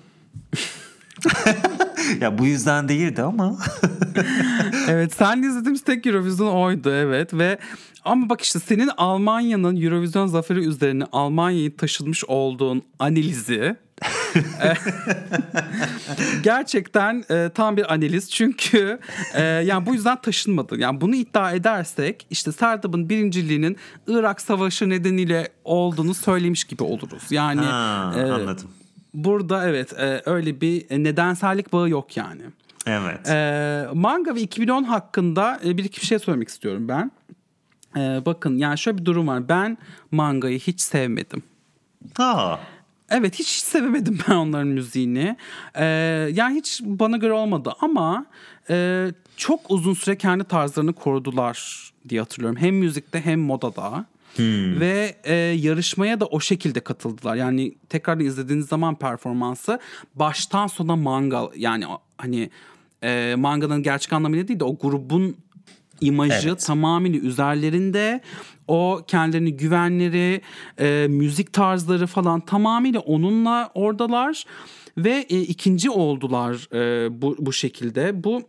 [2.21, 3.59] ya bu yüzden değildi ama.
[4.89, 7.59] evet sen izlediğimiz tek Eurovision oydu evet ve
[8.05, 13.77] ama bak işte senin Almanya'nın Eurovision zaferi üzerine Almanya'yı taşınmış olduğun analizi
[14.63, 14.75] e,
[16.43, 18.99] gerçekten e, tam bir analiz çünkü
[19.35, 20.81] e, yani bu yüzden taşınmadı.
[20.81, 23.77] Yani bunu iddia edersek işte Serdab'ın birinciliğinin
[24.07, 27.23] Irak Savaşı nedeniyle olduğunu söylemiş gibi oluruz.
[27.31, 28.71] Yani ha, e, anladım
[29.17, 32.43] burada evet e, öyle bir nedensellik bağı yok yani.
[32.87, 33.29] Evet.
[33.29, 37.11] E, manga ve 2010 hakkında e, bir iki şey söylemek istiyorum ben.
[37.97, 39.49] E, bakın yani şöyle bir durum var.
[39.49, 39.79] Ben
[40.11, 41.43] mangayı hiç sevmedim.
[42.17, 42.61] Ha.
[43.11, 45.37] Evet hiç, hiç sevemedim ben onların müziğini.
[45.75, 45.85] Ee,
[46.33, 48.27] yani hiç bana göre olmadı ama
[48.71, 49.07] e,
[49.37, 52.61] çok uzun süre kendi tarzlarını korudular diye hatırlıyorum.
[52.61, 54.05] Hem müzikte hem modada.
[54.37, 54.81] Hmm.
[54.81, 57.37] Ve e, yarışmaya da o şekilde katıldılar.
[57.37, 59.79] Yani tekrar izlediğiniz zaman performansı
[60.15, 61.85] baştan sona manga yani
[62.19, 62.51] hani
[63.03, 65.37] e, manganın gerçek anlamıyla değil de o grubun
[66.01, 66.61] imajı evet.
[66.67, 68.21] tamamıyla üzerlerinde
[68.69, 70.41] o kendilerini güvenleri
[70.81, 74.45] e, müzik tarzları falan tamamıyla onunla oradalar
[74.99, 78.43] ve e, ikinci oldular e, bu bu şekilde bu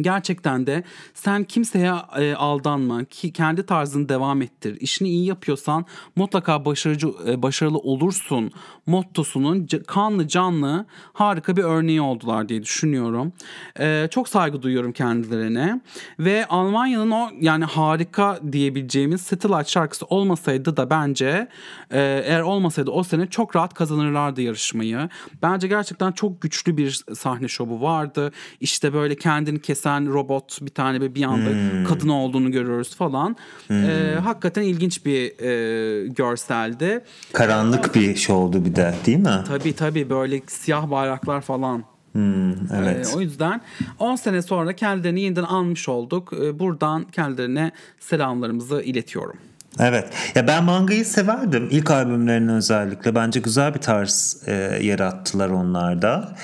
[0.00, 0.82] Gerçekten de
[1.14, 4.76] sen kimseye e, aldanma, ki kendi tarzını devam ettir.
[4.80, 5.84] İşini iyi yapıyorsan
[6.16, 8.52] mutlaka başarıcı e, başarılı olursun.
[8.86, 13.32] Mottosunun kanlı canlı harika bir örneği oldular diye düşünüyorum.
[13.80, 15.80] E, çok saygı duyuyorum kendilerine
[16.18, 21.48] ve Almanya'nın o yani harika diyebileceğimiz Satellite şarkısı olmasaydı da bence
[21.90, 25.08] e, eğer olmasaydı o sene çok rahat kazanırlardı yarışmayı.
[25.42, 28.32] Bence gerçekten çok güçlü bir sahne şovu vardı.
[28.60, 31.84] İşte böyle kendini kesen kesen robot bir tane bir anda hmm.
[31.84, 33.36] kadın olduğunu görüyoruz falan.
[33.66, 33.84] Hmm.
[33.84, 37.04] E, hakikaten ilginç bir e, görseldi.
[37.32, 39.44] Karanlık bir şey oldu bir de değil mi?
[39.48, 41.84] Tabii tabii böyle siyah bayraklar falan.
[42.12, 43.10] Hmm, evet.
[43.12, 43.60] Ee, o yüzden
[43.98, 46.32] 10 sene sonra kendilerini yeniden almış olduk.
[46.42, 47.70] Ee, buradan kendilerine
[48.00, 49.36] selamlarımızı iletiyorum.
[49.78, 50.08] Evet.
[50.34, 51.68] Ya ben mangayı severdim.
[51.70, 53.14] İlk albümlerini özellikle.
[53.14, 54.52] Bence güzel bir tarz e,
[54.82, 56.36] yarattılar onlarda.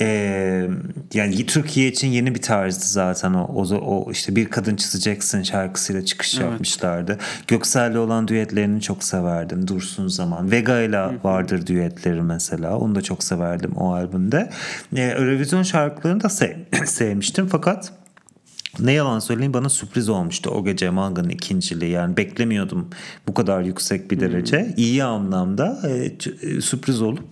[0.00, 0.06] E,
[1.14, 3.44] yani Türkiye için yeni bir tarzdı zaten o.
[3.44, 6.50] O, o işte bir kadın çizeceksin şarkısıyla çıkış evet.
[6.50, 7.18] yapmışlardı.
[7.46, 9.68] Göksel'le olan düetlerini çok severdim.
[9.68, 10.50] Dursun zaman.
[10.50, 12.78] Vega ile vardır düetleri mesela.
[12.78, 14.50] Onu da çok severdim o albümde.
[14.96, 17.92] E, Eurovision şarkılarını da sev, sevmiştim fakat
[18.80, 21.90] ne yalan söyleyeyim bana sürpriz olmuştu o gece Manga'nın ikinciliği.
[21.90, 22.88] Yani beklemiyordum
[23.28, 24.64] bu kadar yüksek bir derece.
[24.64, 24.72] Hmm.
[24.76, 26.12] İyi anlamda e,
[26.42, 27.24] e, sürpriz olup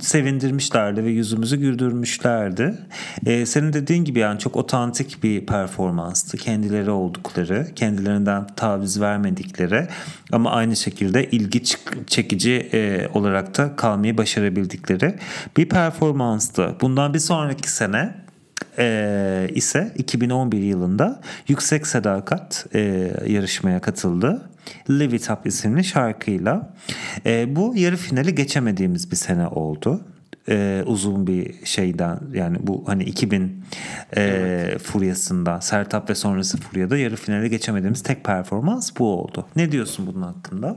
[0.00, 2.74] sevindirmişlerdi ve yüzümüzü güldürmüşlerdi.
[3.26, 6.36] E, senin dediğin gibi yani çok otantik bir performanstı.
[6.36, 9.88] Kendileri oldukları, kendilerinden taviz vermedikleri
[10.32, 11.62] ama aynı şekilde ilgi
[12.06, 15.14] çekici e, olarak da kalmayı başarabildikleri
[15.56, 16.76] bir performanstı.
[16.80, 18.27] Bundan bir sonraki sene
[18.78, 24.50] e, ise 2011 yılında Yüksek Sadakat e, yarışmaya katıldı.
[24.90, 26.74] Live It Up isimli şarkıyla.
[27.26, 30.00] E, bu yarı finali geçemediğimiz bir sene oldu.
[30.48, 34.82] E, uzun bir şeyden yani bu hani 2000 e, evet.
[34.82, 39.46] furyasında Sertap ve sonrası furyada yarı finali geçemediğimiz tek performans bu oldu.
[39.56, 40.76] Ne diyorsun bunun hakkında?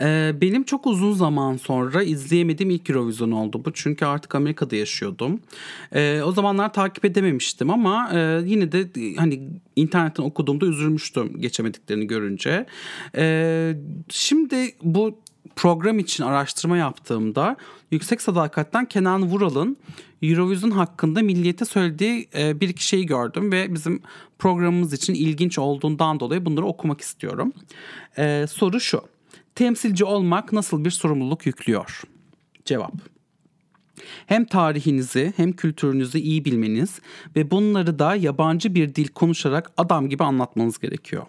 [0.00, 3.72] Ee, benim çok uzun zaman sonra izleyemediğim ilk Eurovision oldu bu.
[3.72, 5.40] Çünkü artık Amerika'da yaşıyordum.
[5.92, 9.42] Ee, o zamanlar takip edememiştim ama e, yine de hani
[9.76, 12.66] internetten okuduğumda üzülmüştüm geçemediklerini görünce.
[13.16, 13.76] Ee,
[14.08, 15.18] şimdi bu
[15.56, 17.56] program için araştırma yaptığımda
[17.90, 19.76] Yüksek Sadakat'ten Kenan Vural'ın
[20.22, 24.02] Eurovision hakkında milliyete söylediği e, bir iki şeyi gördüm ve bizim
[24.38, 27.52] programımız için ilginç olduğundan dolayı bunları okumak istiyorum.
[28.46, 29.15] Soru şu.
[29.56, 32.02] Temsilci olmak nasıl bir sorumluluk yüklüyor?
[32.64, 32.92] Cevap.
[34.26, 37.00] Hem tarihinizi hem kültürünüzü iyi bilmeniz
[37.36, 41.22] ve bunları da yabancı bir dil konuşarak adam gibi anlatmanız gerekiyor.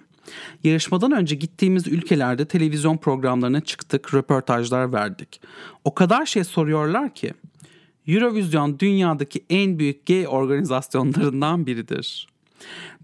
[0.63, 5.41] Yarışmadan önce gittiğimiz ülkelerde televizyon programlarına çıktık, röportajlar verdik.
[5.84, 7.34] O kadar şey soruyorlar ki.
[8.07, 12.28] Eurovision dünyadaki en büyük gay organizasyonlarından biridir.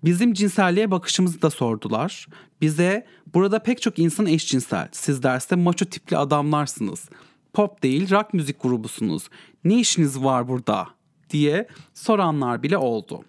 [0.03, 2.27] Bizim cinselliğe bakışımızı da sordular.
[2.63, 4.87] Bize burada pek çok insan eşcinsel.
[4.91, 7.09] Siz derste maço tipli adamlarsınız.
[7.53, 9.29] Pop değil rock müzik grubusunuz.
[9.63, 10.87] Ne işiniz var burada?
[11.29, 13.23] diye soranlar bile oldu.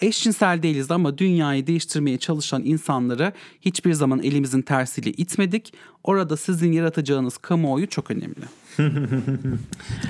[0.00, 5.74] Eşcinsel değiliz ama dünyayı değiştirmeye çalışan insanları hiçbir zaman elimizin tersiyle itmedik.
[6.04, 8.44] Orada sizin yaratacağınız kamuoyu çok önemli.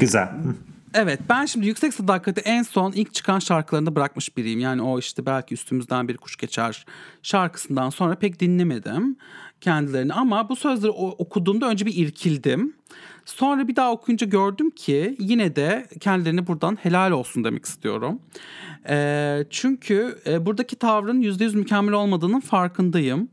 [0.00, 0.28] Güzel.
[0.98, 4.60] Evet ben şimdi Yüksek Sadakat'i en son ilk çıkan şarkılarında bırakmış biriyim.
[4.60, 6.86] Yani o işte belki üstümüzden bir kuş geçer
[7.22, 9.16] şarkısından sonra pek dinlemedim
[9.60, 10.12] kendilerini.
[10.12, 12.76] Ama bu sözleri okuduğumda önce bir irkildim.
[13.24, 18.20] Sonra bir daha okuyunca gördüm ki yine de kendilerine buradan helal olsun demek istiyorum.
[18.88, 23.28] E, çünkü e, buradaki tavrın %100 mükemmel olmadığının farkındayım.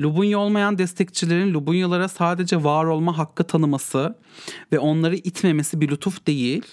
[0.00, 4.14] Lubunya olmayan destekçilerin Lubunyalara sadece var olma hakkı tanıması
[4.72, 6.64] ve onları itmemesi bir lütuf değil.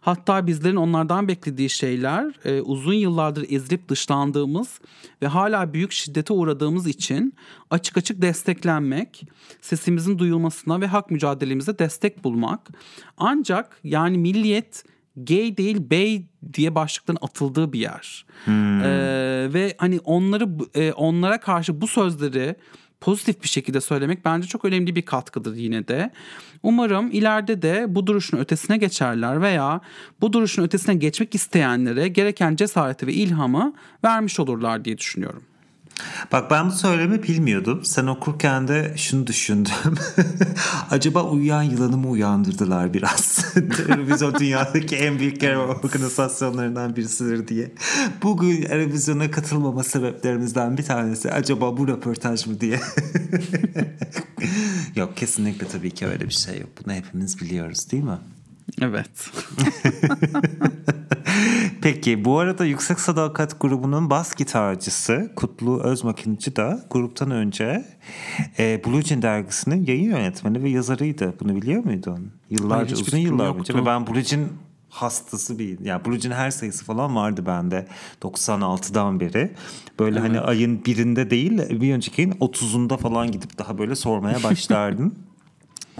[0.00, 4.80] Hatta bizlerin onlardan beklediği şeyler e, uzun yıllardır ezilip dışlandığımız
[5.22, 7.34] ve hala büyük şiddete uğradığımız için
[7.70, 9.22] açık açık desteklenmek,
[9.60, 12.68] sesimizin duyulmasına ve hak mücadelemize destek bulmak.
[13.18, 14.84] Ancak yani milliyet
[15.16, 18.26] gay değil bey diye başlıkların atıldığı bir yer.
[18.44, 18.80] Hmm.
[18.80, 22.56] Ee, ve hani onları e, onlara karşı bu sözleri
[23.00, 26.10] pozitif bir şekilde söylemek bence çok önemli bir katkıdır yine de.
[26.62, 29.80] Umarım ileride de bu duruşun ötesine geçerler veya
[30.20, 35.42] bu duruşun ötesine geçmek isteyenlere gereken cesareti ve ilhamı vermiş olurlar diye düşünüyorum.
[36.32, 37.84] Bak ben bu söylemi bilmiyordum.
[37.84, 39.94] Sen okurken de şunu düşündüm.
[40.90, 43.54] Acaba uyuyan yılanı mı uyandırdılar biraz?
[43.76, 45.42] Televizyon dünyadaki en büyük
[45.84, 47.72] organizasyonlarından birisidir diye.
[48.22, 52.80] Bugün Eurovision'a katılmama sebeplerimizden bir tanesi acaba bu röportaj mı diye.
[54.96, 56.68] yok kesinlikle tabii ki öyle bir şey yok.
[56.84, 58.18] Bunu hepimiz biliyoruz değil mi?
[58.80, 59.30] Evet.
[61.82, 67.84] Peki bu arada Yüksek Sadakat grubunun bas gitarcısı Kutlu Özmakinci da gruptan önce
[68.58, 71.34] e, Blue Jean dergisinin yayın yönetmeni ve yazarıydı.
[71.40, 72.32] Bunu biliyor muydun?
[72.50, 74.48] Yıllarca Hayır, uzun yıllar önce ve ben Blue Jean
[74.88, 77.86] hastası bir yani Blue Jean her sayısı falan vardı bende
[78.22, 79.54] 96'dan beri.
[79.98, 80.40] Böyle hani evet.
[80.40, 85.14] hani ayın birinde değil bir önceki ayın 30'unda falan gidip daha böyle sormaya başlardım.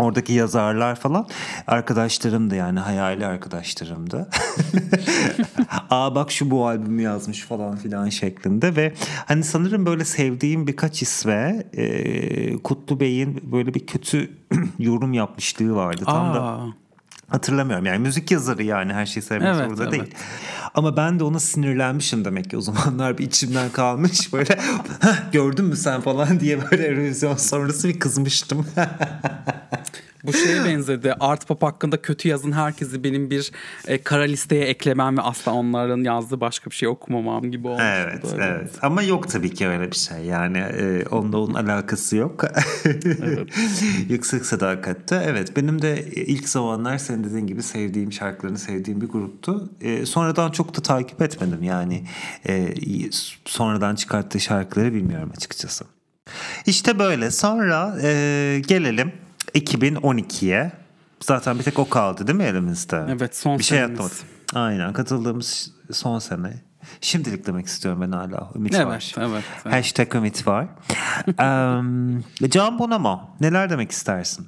[0.01, 1.28] Oradaki yazarlar falan
[1.66, 4.28] arkadaşlarımdı yani hayali arkadaşlarımdı.
[5.90, 8.94] Aa bak şu bu albümü yazmış falan filan şeklinde ve
[9.26, 14.30] hani sanırım böyle sevdiğim birkaç isme e, Kutlu Bey'in böyle bir kötü
[14.78, 16.03] yorum yapmışlığı vardı.
[16.07, 16.34] Tam Aa.
[16.34, 16.61] da
[17.28, 19.92] Hatırlamıyorum yani müzik yazarı yani her şeyi sevmek Evet, zorunda evet.
[19.92, 20.14] değil.
[20.74, 24.59] Ama ben de ona sinirlenmişim demek ki o zamanlar bir içimden kalmış böyle
[25.01, 28.66] "Hah, gördün mü sen falan diye böyle Eurovision sonrası bir kızmıştım.
[30.24, 31.14] Bu şeye benzedi.
[31.20, 33.52] Art Pop hakkında kötü yazın herkesi benim bir
[33.86, 37.82] e, kara listeye eklemem ve asla onların yazdığı başka bir şey okumamam gibi olmuş.
[37.84, 42.44] evet evet ama yok tabii ki öyle bir şey yani e, onunla onun alakası yok.
[44.08, 49.70] Yüksek sadakatte evet benim de ilk zamanlar senin dediğin gibi sevdiğim şarkılarını sevdiğim bir gruptu.
[49.80, 52.04] E, sonradan çok da takip etmedim yani
[52.48, 52.74] e,
[53.44, 55.84] sonradan çıkarttığı şarkıları bilmiyorum açıkçası.
[56.66, 59.12] İşte böyle sonra e, gelelim
[59.55, 60.72] 2012'ye.
[61.20, 63.05] Zaten bir tek o kaldı değil mi elimizde?
[63.09, 64.16] Evet, son Bir şey atlamadık.
[64.55, 66.62] Aynen katıldığımız son sene.
[67.01, 68.51] Şimdilik demek istiyorum ben hala.
[68.55, 69.14] Ümit Evet, var.
[69.18, 69.74] evet, evet.
[69.74, 70.68] Hashtag Ümit var.
[71.78, 74.46] um, Can Bonomo neler demek istersin?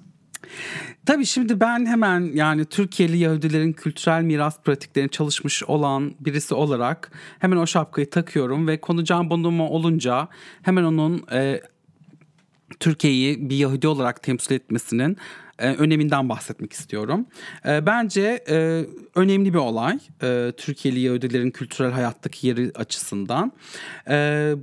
[1.06, 7.56] Tabii şimdi ben hemen yani Türkiye'li Yahudilerin kültürel miras pratiklerini çalışmış olan birisi olarak hemen
[7.56, 10.28] o şapkayı takıyorum ve konu Can Bonomo olunca
[10.62, 11.60] hemen onun e,
[12.82, 15.16] Türkiye'yi bir Yahudi olarak temsil etmesinin
[15.58, 17.26] e, öneminden bahsetmek istiyorum.
[17.66, 23.52] E, bence e, önemli bir olay e, Türkiye'li Yahudilerin kültürel hayattaki yeri açısından.
[24.08, 24.14] E,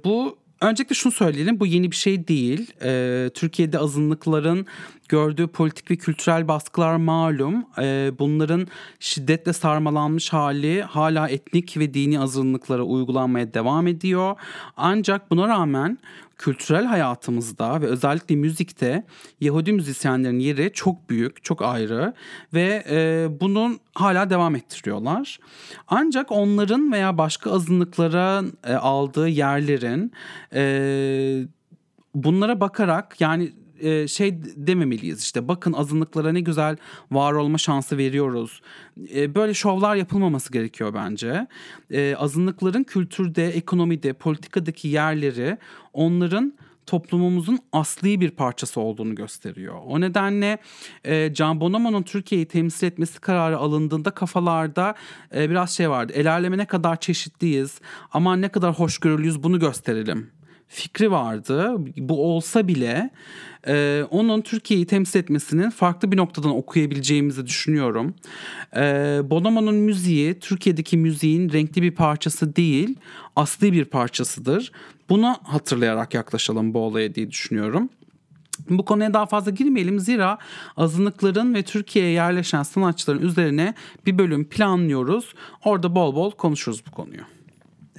[0.03, 2.71] bu öncelikle şunu söyleyelim bu yeni bir şey değil.
[2.83, 4.65] E, Türkiye'de azınlıkların
[5.09, 7.65] gördüğü politik ve kültürel baskılar malum.
[7.81, 8.67] E, bunların
[8.99, 14.35] şiddetle sarmalanmış hali hala etnik ve dini azınlıklara uygulanmaya devam ediyor.
[14.77, 15.97] Ancak buna rağmen
[16.39, 19.03] kültürel hayatımızda ve özellikle müzikte
[19.41, 22.13] Yahudi müzisyenlerin yeri çok büyük, çok ayrı
[22.53, 25.39] ve e, bunun hala devam ettiriyorlar.
[25.87, 30.11] Ancak onların veya başka azınlıklara e, aldığı yerlerin
[30.53, 31.43] e,
[32.15, 36.77] bunlara bakarak yani e, şey dememeliyiz işte bakın azınlıklara ne güzel
[37.11, 38.61] var olma şansı veriyoruz.
[39.15, 41.47] E, böyle şovlar yapılmaması gerekiyor bence.
[41.91, 45.57] E, azınlıkların kültürde, ekonomide, politikadaki yerleri
[45.93, 46.53] onların
[46.89, 49.75] toplumumuzun asli bir parçası olduğunu gösteriyor.
[49.87, 50.57] O nedenle
[51.03, 54.95] e, Can Bonomo'nun Türkiye'yi temsil etmesi kararı alındığında kafalarda
[55.35, 56.13] e, biraz şey vardı.
[56.15, 60.38] El aleme ne kadar çeşitliyiz, aman ne kadar hoşgörülüyüz bunu gösterelim
[60.69, 61.75] fikri vardı.
[61.97, 63.09] Bu olsa bile
[63.67, 68.15] e, onun Türkiye'yi temsil etmesinin farklı bir noktadan okuyabileceğimizi düşünüyorum.
[68.75, 68.81] E,
[69.23, 72.95] Bonomo'nun müziği Türkiye'deki müziğin renkli bir parçası değil,
[73.35, 74.71] asli bir parçasıdır.
[75.09, 77.89] Bunu hatırlayarak yaklaşalım bu olaya diye düşünüyorum.
[78.69, 80.37] Bu konuya daha fazla girmeyelim zira
[80.77, 83.73] azınlıkların ve Türkiye'ye yerleşen sanatçıların üzerine
[84.05, 85.33] bir bölüm planlıyoruz.
[85.65, 87.21] Orada bol bol konuşuruz bu konuyu.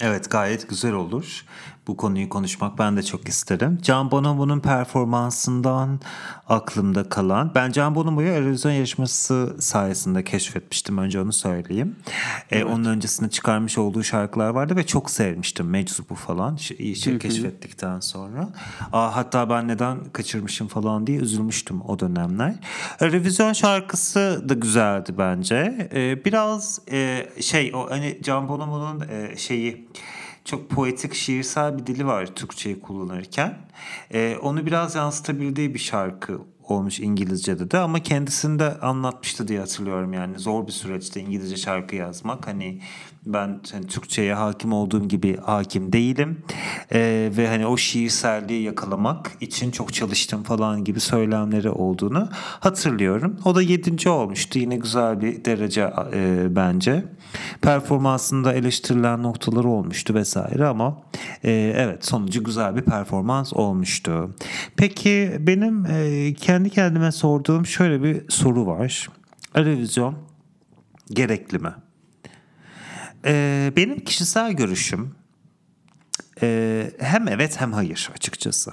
[0.01, 1.45] Evet gayet güzel olur.
[1.87, 3.77] Bu konuyu konuşmak ben de çok isterim.
[3.81, 5.99] Can Bonomo'nun performansından
[6.47, 7.51] aklımda kalan.
[7.55, 10.97] Ben Can Bonomo'yu Eurovision yarışması sayesinde keşfetmiştim.
[10.97, 11.95] Önce onu söyleyeyim.
[12.51, 15.69] Ee, onun öncesinde çıkarmış olduğu şarkılar vardı ve çok sevmiştim.
[15.69, 18.49] Meczubu falan şey, şey keşfettikten sonra.
[18.93, 22.55] Aa, hatta ben neden kaçırmışım falan diye üzülmüştüm o dönemler.
[22.99, 25.89] Eurovision şarkısı da güzeldi bence.
[25.93, 29.87] Ee, biraz e, şey o hani Can Bonomo'nun e, şeyi
[30.45, 33.57] çok poetik, şiirsel bir dili var Türkçeyi kullanırken.
[34.13, 36.39] Ee, onu biraz yansıtabildiği bir şarkı
[36.71, 40.39] olmuş İngilizce'de de ama kendisinde anlatmıştı diye hatırlıyorum yani.
[40.39, 42.47] Zor bir süreçte İngilizce şarkı yazmak.
[42.47, 42.81] Hani
[43.25, 46.43] ben hani Türkçe'ye hakim olduğum gibi hakim değilim.
[46.93, 52.29] Ee, ve hani o şiirselliği yakalamak için çok çalıştım falan gibi söylemleri olduğunu
[52.59, 53.39] hatırlıyorum.
[53.45, 54.59] O da yedinci olmuştu.
[54.59, 57.05] Yine güzel bir derece e, bence
[57.61, 61.01] performansında eleştirilen noktaları olmuştu vesaire ama
[61.43, 64.35] e, evet sonucu güzel bir performans olmuştu.
[64.77, 69.09] Peki benim e, kendi kendime sorduğum şöyle bir soru var.
[69.55, 70.15] Revizyon
[71.11, 71.73] gerekli mi?
[73.25, 75.15] E, benim kişisel görüşüm
[76.41, 78.71] e, hem evet hem hayır açıkçası.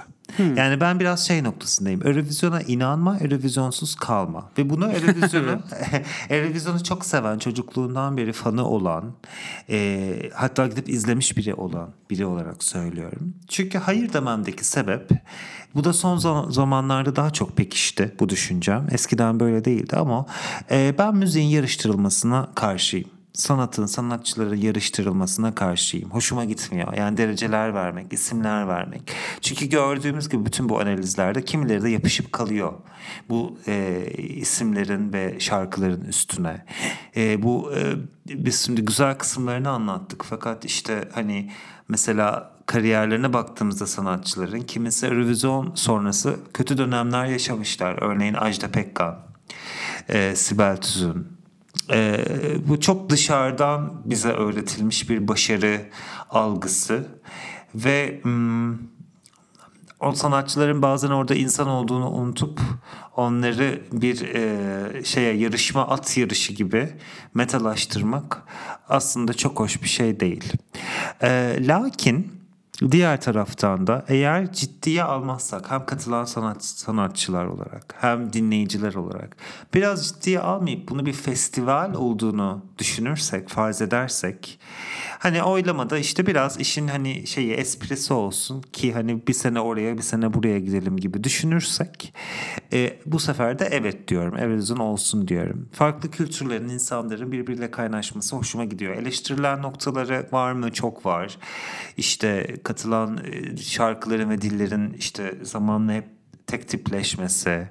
[0.55, 2.07] Yani ben biraz şey noktasındayım.
[2.07, 4.49] Eurovision'a inanma, Eurovision'suz kalma.
[4.57, 5.61] Ve bunu Eurovision'u
[6.29, 9.13] Eurovision'u çok seven, çocukluğundan beri fanı olan,
[9.69, 13.33] e, hatta gidip izlemiş biri olan biri olarak söylüyorum.
[13.47, 15.09] Çünkü hayır dememdeki sebep
[15.75, 18.87] bu da son za- zamanlarda daha çok pekişti bu düşüncem.
[18.91, 20.25] Eskiden böyle değildi ama
[20.71, 23.09] e, ben müziğin yarıştırılmasına karşıyım
[23.39, 26.09] sanatın, sanatçıların yarıştırılmasına karşıyım.
[26.09, 26.93] Hoşuma gitmiyor.
[26.93, 29.01] Yani dereceler vermek, isimler vermek.
[29.41, 32.73] Çünkü gördüğümüz gibi bütün bu analizlerde kimileri de yapışıp kalıyor.
[33.29, 36.65] Bu e, isimlerin ve şarkıların üstüne.
[37.15, 37.93] E, bu e,
[38.27, 40.25] biz şimdi güzel kısımlarını anlattık.
[40.25, 41.51] Fakat işte hani
[41.87, 48.01] mesela kariyerlerine baktığımızda sanatçıların kimisi Eurovision sonrası kötü dönemler yaşamışlar.
[48.01, 49.19] Örneğin Ajda Pekkan,
[50.09, 51.38] e, Sibel Tüzün,
[51.91, 52.25] e,
[52.67, 55.81] bu çok dışarıdan bize öğretilmiş bir başarı
[56.29, 57.07] algısı
[57.75, 58.73] ve hmm,
[59.99, 62.59] o sanatçıların bazen orada insan olduğunu unutup
[63.15, 66.89] onları bir e, şeye yarışma at yarışı gibi
[67.33, 68.43] metalaştırmak
[68.89, 70.53] aslında çok hoş bir şey değil.
[71.21, 72.38] E, lakin
[72.91, 79.37] Diğer taraftan da eğer ciddiye almazsak hem katılan sanat, sanatçılar olarak hem dinleyiciler olarak
[79.73, 84.59] biraz ciddiye almayıp bunu bir festival olduğunu düşünürsek, farz edersek
[85.19, 90.01] hani oylamada işte biraz işin hani şeyi esprisi olsun ki hani bir sene oraya bir
[90.01, 92.13] sene buraya gidelim gibi düşünürsek
[92.73, 94.37] e, bu sefer de evet diyorum.
[94.37, 95.69] Eurovision olsun diyorum.
[95.73, 98.95] Farklı kültürlerin insanların birbiriyle kaynaşması hoşuma gidiyor.
[98.95, 100.71] Eleştirilen noktaları var mı?
[100.71, 101.37] Çok var.
[101.97, 106.05] İşte katılan e, şarkıların ve dillerin işte zamanla hep
[106.47, 107.67] tek tipleşmesi,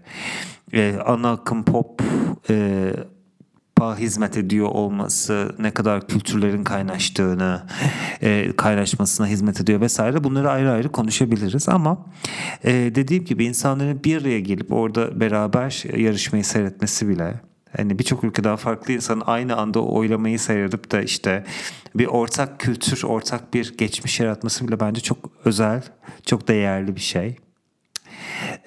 [0.72, 2.02] e, ana akım pop
[2.50, 2.92] e,
[3.98, 7.62] hizmet ediyor olması, ne kadar kültürlerin kaynaştığını,
[8.22, 12.06] e, kaynaşmasına hizmet ediyor vesaire bunları ayrı ayrı konuşabiliriz ama
[12.64, 17.47] dediğim gibi insanların bir araya gelip orada beraber yarışmayı seyretmesi bile
[17.78, 21.44] Hani birçok ülkeden farklı insanın aynı anda oylamayı seyredip de işte
[21.94, 25.82] bir ortak kültür, ortak bir geçmiş yaratması bile bence çok özel,
[26.26, 27.36] çok değerli bir şey.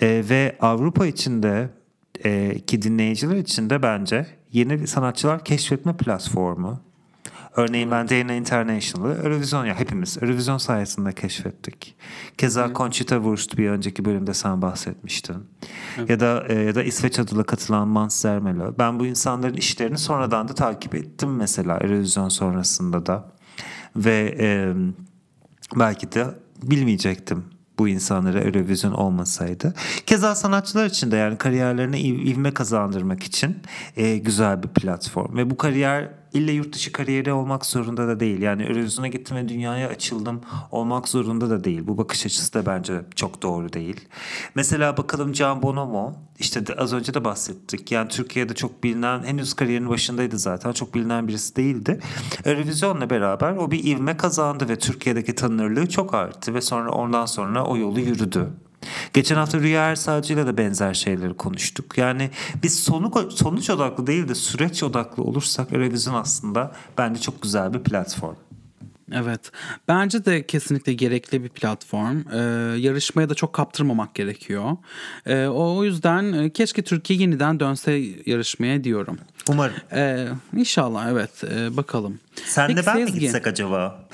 [0.01, 1.69] Ee, ve Avrupa içinde
[2.25, 6.90] e, ki dinleyiciler için de bence yeni sanatçılar keşfetme platformu.
[7.55, 11.95] Örneğin ben Dana International'ı Eurovision ya hepimiz Eurovision sayesinde keşfettik.
[12.37, 12.75] Keza evet.
[12.75, 15.35] Conchita Wurst bir önceki bölümde sen bahsetmiştin.
[15.97, 16.09] Evet.
[16.09, 18.75] Ya da e, ya da İsveç adıyla katılan Mans Zermelo.
[18.79, 23.31] Ben bu insanların işlerini sonradan da takip ettim mesela Eurovision sonrasında da.
[23.95, 24.73] Ve e,
[25.75, 26.27] belki de
[26.63, 27.43] bilmeyecektim
[27.79, 29.73] bu insanlara Eurovision olmasaydı.
[30.05, 33.57] Keza sanatçılar için de yani kariyerlerine ivme kazandırmak için
[33.97, 35.37] e, güzel bir platform.
[35.37, 38.41] Ve bu kariyer illa yurt dışı kariyeri olmak zorunda da değil.
[38.41, 41.87] Yani Eurovision'a gittim ve dünyaya açıldım olmak zorunda da değil.
[41.87, 44.01] Bu bakış açısı da bence çok doğru değil.
[44.55, 47.91] Mesela bakalım Can Bonomo işte de az önce de bahsettik.
[47.91, 50.71] Yani Türkiye'de çok bilinen henüz kariyerinin başındaydı zaten.
[50.71, 51.99] Çok bilinen birisi değildi.
[52.45, 57.65] Eurovision'la beraber o bir ivme kazandı ve Türkiye'deki tanınırlığı çok arttı ve sonra ondan sonra
[57.65, 58.49] o yolu yürüdü.
[59.13, 61.97] Geçen hafta Rüya Ersalcı ile de benzer şeyleri konuştuk.
[61.97, 62.29] Yani
[62.63, 67.79] biz sonuç, sonuç odaklı değil de süreç odaklı olursak Eurovision aslında bence çok güzel bir
[67.79, 68.35] platform.
[69.13, 69.51] Evet.
[69.87, 72.17] Bence de kesinlikle gerekli bir platform.
[72.33, 72.37] Ee,
[72.79, 74.77] yarışmaya da çok kaptırmamak gerekiyor.
[75.25, 77.91] Ee, o yüzden e, keşke Türkiye yeniden dönse
[78.25, 79.17] yarışmaya diyorum.
[79.49, 79.75] Umarım.
[79.93, 81.43] Ee, inşallah evet.
[81.51, 82.19] Ee, bakalım.
[82.45, 83.13] Sen Peki, de ben Sezgi.
[83.13, 84.07] mi gitsek acaba?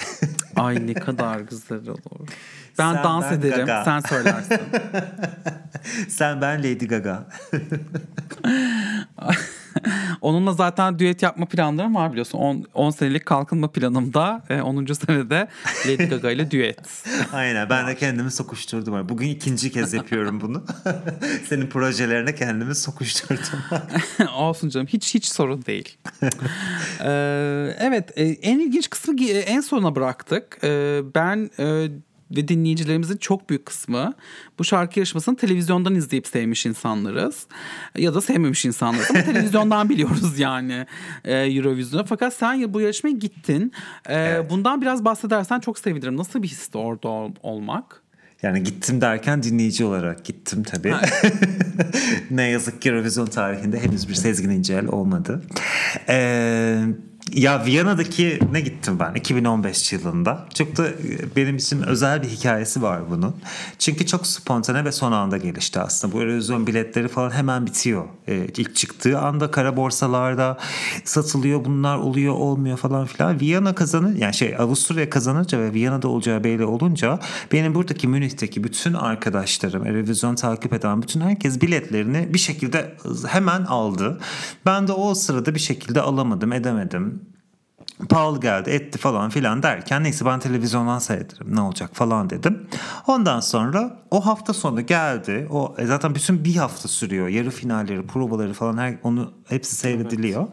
[0.56, 2.28] Ay ne kadar güzel olur.
[2.78, 3.66] Ben sen, dans ben ederim.
[3.66, 3.84] Gaga.
[3.84, 4.60] Sen söylersin.
[6.10, 7.28] sen ben Lady Gaga.
[10.22, 12.38] Onunla zaten düet yapma planlarım var biliyorsun.
[12.38, 14.86] 10, 10 senelik kalkınma planımda 10.
[14.86, 15.48] E, senede
[15.88, 16.80] Lady Gaga ile düet.
[17.34, 19.10] Aynen ben de kendimi sokuşturdum.
[19.10, 20.64] Bugün ikinci kez yapıyorum bunu.
[21.50, 23.60] Senin projelerine kendimi sokuşturdum.
[24.36, 25.98] Olsun canım hiç hiç sorun değil.
[27.00, 30.58] ee, evet e, en ilginç kısmı en sona bıraktık.
[30.64, 31.88] Ee, ben e,
[32.32, 34.14] ve dinleyicilerimizin çok büyük kısmı
[34.60, 37.48] bu şarkı yarışmasını televizyondan izleyip sevmiş insanlarız.
[37.98, 40.86] Ya da sevmemiş insanlarız ama televizyondan biliyoruz yani
[41.26, 42.06] e, Eurovision'u.
[42.06, 43.72] Fakat sen bu yarışmaya gittin.
[44.06, 44.50] E, evet.
[44.50, 46.18] Bundan biraz bahsedersen çok sevinirim.
[46.18, 48.02] Nasıl bir histi orada ol- olmak?
[48.44, 50.94] Yani gittim derken dinleyici olarak gittim tabii.
[52.32, 55.42] ne yazık ki Eurovision tarihinde henüz bir Sezgin İncel olmadı.
[56.10, 56.84] Eee
[57.34, 60.46] ya Viyana'daki ne gittim ben 2015 yılında.
[60.54, 60.96] Çok da e,
[61.36, 63.36] benim için özel bir hikayesi var bunun.
[63.80, 66.14] Çünkü çok spontane ve son anda gelişti aslında.
[66.14, 68.06] Bu Eurovision biletleri falan hemen bitiyor.
[68.28, 70.58] Ee, ilk çıktığı anda kara borsalarda
[71.04, 73.40] satılıyor bunlar oluyor olmuyor falan filan.
[73.40, 77.20] Viyana kazanır yani şey Avusturya kazanınca ve Viyana'da olacağı belli olunca
[77.52, 82.96] benim buradaki Münih'teki bütün arkadaşlarım Eurovision takip eden bütün herkes biletlerini bir şekilde
[83.28, 84.20] hemen aldı.
[84.66, 87.17] Ben de o sırada bir şekilde alamadım edemedim
[88.10, 92.68] pahalı geldi etti falan filan derken neyse ben televizyondan seyrederim ne olacak falan dedim.
[93.08, 95.48] Ondan sonra o hafta sonu geldi.
[95.52, 97.28] O e, zaten bütün bir hafta sürüyor.
[97.28, 100.48] Yarı finalleri, provaları falan her, onu hepsi seyrediliyor.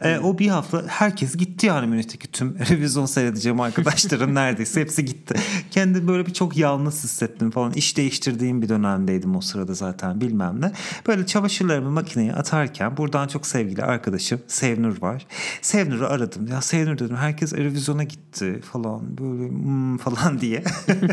[0.00, 0.16] Evet.
[0.16, 5.34] E, o bir hafta herkes gitti yani Münih'teki tüm revizyon seyredeceğim arkadaşlarım neredeyse hepsi gitti.
[5.70, 7.72] Kendi böyle bir çok yalnız hissettim falan.
[7.72, 10.72] İş değiştirdiğim bir dönemdeydim o sırada zaten bilmem ne.
[11.06, 15.26] Böyle çamaşırlarımı makineye atarken buradan çok sevgili arkadaşım Sevnur var.
[15.62, 16.46] Sevnur'u aradım.
[16.46, 20.64] Ya Sevnur dedim herkes revizyona gitti falan böyle hmm, falan diye.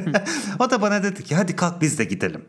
[0.59, 2.45] o da bana dedi ki hadi kalk biz de gidelim.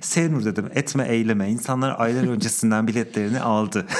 [0.00, 1.50] Seynur dedim etme eyleme.
[1.50, 3.86] İnsanlar aylar öncesinden biletlerini aldı.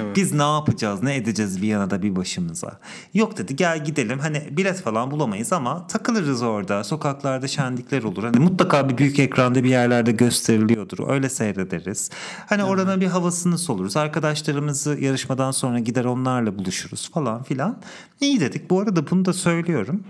[0.00, 0.16] Evet.
[0.16, 2.80] Biz ne yapacağız ne edeceğiz Viyana'da bir başımıza.
[3.14, 6.84] Yok dedi gel gidelim hani bilet falan bulamayız ama takılırız orada.
[6.84, 8.24] Sokaklarda şenlikler olur.
[8.24, 11.08] Hani mutlaka bir büyük ekranda bir yerlerde gösteriliyordur.
[11.08, 12.10] Öyle seyrederiz.
[12.46, 13.96] Hani oranın bir havasını soluruz.
[13.96, 17.78] Arkadaşlarımızı yarışmadan sonra gider onlarla buluşuruz falan filan.
[18.20, 18.70] İyi dedik.
[18.70, 20.04] Bu arada bunu da söylüyorum.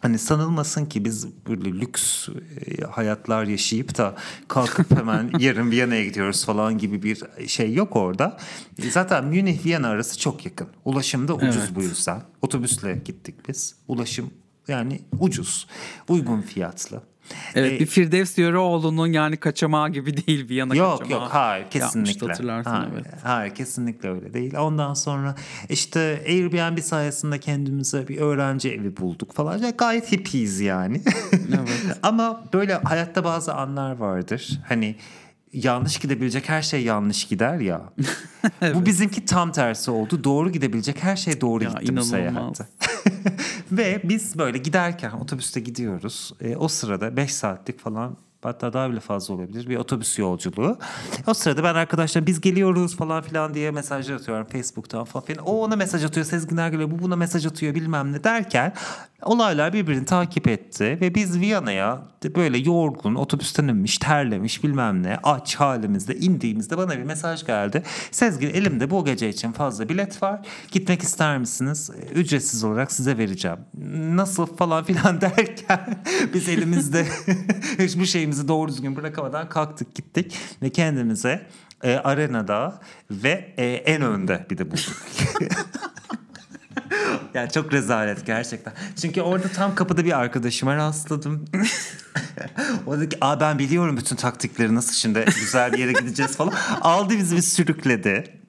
[0.00, 4.14] Hani sanılmasın ki biz böyle lüks e, hayatlar yaşayıp da
[4.48, 8.38] kalkıp hemen yarın Viyana'ya gidiyoruz falan gibi bir şey yok orada.
[8.78, 10.68] E, Zaten Münih Viyana arası çok yakın.
[10.84, 11.70] Ulaşım da ucuz Evet.
[11.74, 12.22] bu yüzden.
[12.42, 13.74] Otobüsle gittik biz.
[13.88, 14.30] Ulaşım
[14.68, 15.66] yani ucuz,
[16.08, 17.02] uygun fiyatlı.
[17.54, 21.22] Evet E, bir Firdevs Yöreoğlu'nun yani kaçamağı gibi değil Viyana Yok kaçamağı.
[21.22, 22.26] yok hayır Yapmıştı, kesinlikle.
[22.26, 23.06] hatırlarsın hayır, evet.
[23.22, 24.54] hayır kesinlikle öyle değil.
[24.58, 25.34] Ondan sonra
[25.68, 29.58] işte Airbnb sayesinde kendimize bir öğrenci evi bulduk falan.
[29.58, 31.00] Ya gayet hippies yani.
[31.32, 31.98] Evet.
[32.02, 34.60] Ama böyle hayatta bazı anlar vardır.
[34.68, 34.96] Hani
[35.52, 37.82] yanlış gidebilecek her şey yanlış gider ya.
[38.74, 40.24] Bu bizimki tam tersi oldu.
[40.24, 42.08] Doğru gidebilecek her şey doğru Ya, gitti bu inanılmaz.
[42.08, 42.66] seyahatte.
[43.72, 46.32] Ve biz böyle giderken otobüste gidiyoruz.
[46.40, 50.78] E, o sırada 5 saatlik falan hatta daha bile fazla olabilir bir otobüs yolculuğu.
[51.26, 55.46] O sırada ben arkadaşlar biz geliyoruz falan filan diye mesajlar atıyorum Facebook'tan falan filan.
[55.46, 58.74] O ona mesaj atıyor Sezgin Ergül'e bu buna mesaj atıyor bilmem ne derken
[59.22, 62.02] olaylar birbirini takip etti ve biz Viyana'ya
[62.36, 67.82] böyle yorgun otobüsten inmiş terlemiş bilmem ne aç halimizde indiğimizde bana bir mesaj geldi.
[68.10, 71.90] Sezgin elimde bu gece için fazla bilet var gitmek ister misiniz?
[71.90, 73.58] E, Ücretsiz olarak size vereceğim.
[74.14, 76.02] Nasıl falan filan derken
[76.34, 77.06] biz elimizde
[77.78, 81.46] hiçbir şeyimizi doğru düzgün bırakamadan kalktık gittik ve kendimize
[81.82, 84.96] e, arenada ve e, en önde bir de bulduk.
[87.34, 88.72] Yani çok rezalet gerçekten.
[89.00, 91.44] Çünkü orada tam kapıda bir arkadaşıma rastladım.
[92.86, 96.52] o dedi ki Aa, ben biliyorum bütün taktikleri nasıl şimdi güzel bir yere gideceğiz falan.
[96.80, 98.39] Aldı bizi bir sürükledi.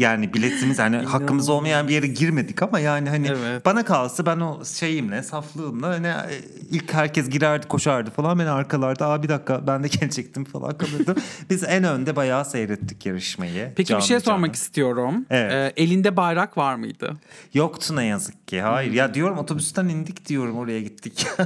[0.00, 3.64] Yani biletimiz hani hakkımız olmayan bir yere girmedik ama yani hani Evet.
[3.64, 6.40] bana kalsa ben o şeyimle saflığımla hani e,
[6.70, 11.16] ilk herkes girerdi koşardı falan ben arkalarda aa bir dakika ben de gelecektim falan kalırdım.
[11.50, 13.72] Biz en önde bayağı seyrettik yarışmayı.
[13.76, 14.52] Peki Canlı bir şey sormak canlı.
[14.56, 15.26] istiyorum.
[15.30, 15.52] Evet.
[15.52, 17.12] Ee, elinde bayrak var mıydı?
[17.54, 18.60] Yoktu ne yazık ki.
[18.60, 18.92] Hayır.
[18.92, 21.26] Ya diyorum otobüsten indik diyorum oraya gittik.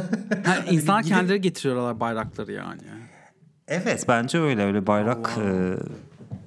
[0.45, 2.81] Ha, insanlar Gidip- kendileri getiriyorlar bayrakları yani.
[3.69, 5.49] evet bence öyle öyle bayrak e,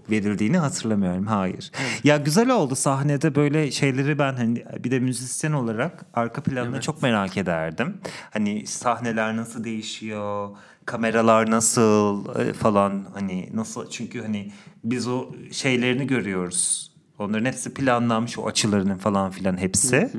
[0.09, 1.27] verildiğini hatırlamıyorum.
[1.27, 1.71] Hayır.
[2.03, 6.83] Ya güzel oldu sahnede böyle şeyleri ben hani bir de müzisyen olarak arka planını Evet.
[6.83, 7.97] çok merak ederdim.
[8.31, 10.49] Hani sahneler nasıl değişiyor,
[10.85, 14.51] kameralar nasıl e, falan hani nasıl çünkü hani
[14.83, 16.91] biz o şeylerini görüyoruz.
[17.19, 20.09] Onların hepsi planlanmış o açılarının falan filan hepsi.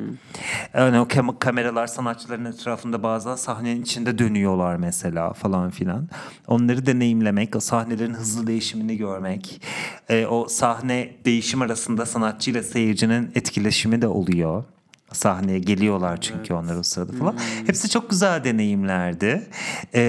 [0.75, 6.09] Yani o kam- kameralar sanatçıların etrafında bazen sahnenin içinde dönüyorlar mesela falan filan.
[6.47, 9.63] Onları deneyimlemek, o sahnelerin hızlı değişimini görmek,
[10.09, 14.65] e, o sahne değişim arasında sanatçıyla seyircinin etkileşimi de oluyor.
[15.13, 17.37] Sahneye geliyorlar çünkü onlar o sırada falan.
[17.67, 19.47] Hepsi çok güzel deneyimlerdi.
[19.95, 20.01] Ee,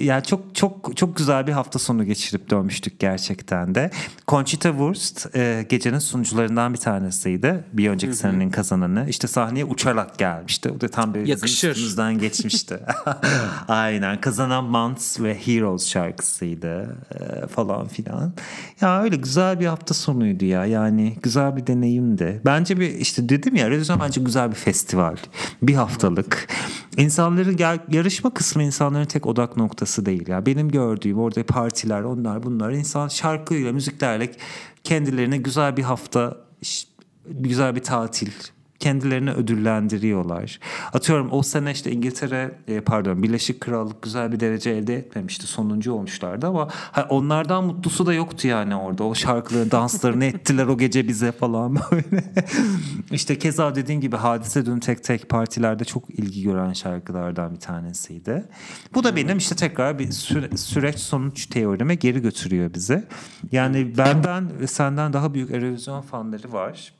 [0.00, 3.90] yani çok çok çok güzel bir hafta sonu geçirip dönmüştük gerçekten de.
[4.28, 7.64] Conchita Wurst e, gecenin sunucularından bir tanesiydi.
[7.72, 9.06] Bir önceki senenin kazananı.
[9.08, 10.70] İşte sahneye uçarak gelmişti.
[10.70, 11.70] O da tam Yakışır.
[11.70, 12.78] üstümüzden geçmişti.
[13.68, 14.20] Aynen.
[14.20, 18.32] Kazanan Months ve Heroes şarkısıydı e, falan filan.
[18.80, 20.66] Ya öyle güzel bir hafta sonuydu ya.
[20.66, 22.40] Yani güzel bir deneyimdi.
[22.44, 25.16] Bence bir işte dedim ya Eurovision bence güzel bir festival.
[25.62, 26.48] Bir haftalık.
[26.96, 30.28] İnsanların gel- yarışma kısmı insanların tek odak noktası değil.
[30.28, 34.32] Ya benim gördüğüm orada partiler onlar bunlar insan şarkıyla müziklerle
[34.84, 36.36] kendilerine güzel bir hafta
[37.28, 38.30] güzel bir tatil
[38.80, 40.60] kendilerini ödüllendiriyorlar.
[40.92, 45.46] Atıyorum o sene işte İngiltere e, pardon Birleşik Krallık güzel bir derece elde etmemişti.
[45.46, 46.68] Sonuncu olmuşlardı ama
[47.08, 49.04] onlardan mutlusu da yoktu yani orada.
[49.04, 52.24] O şarkıları danslarını ettiler o gece bize falan böyle.
[53.10, 58.44] işte keza dediğin gibi Hadise dün tek tek partilerde çok ilgi gören şarkılardan bir tanesiydi.
[58.94, 63.04] Bu da benim işte tekrar bir süre- süreç sonuç teorime geri götürüyor bizi.
[63.52, 66.92] Yani benden senden daha büyük Eurovision fanları var.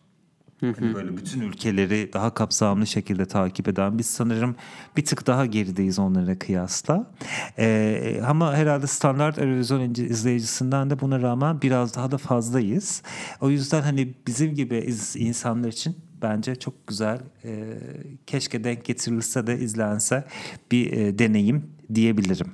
[0.60, 4.56] Hani böyle bütün ülkeleri daha kapsamlı şekilde takip eden biz sanırım
[4.96, 7.10] bir tık daha gerideyiz onlara kıyasla.
[7.58, 13.02] Ee, ama herhalde standart Eurovision izleyicisinden de buna rağmen biraz daha da fazlayız.
[13.40, 17.20] O yüzden hani bizim gibi insanlar için bence çok güzel.
[17.44, 17.78] e,
[18.26, 20.24] keşke denk getirilse de izlense
[20.70, 22.50] bir e, deneyim diyebilirim.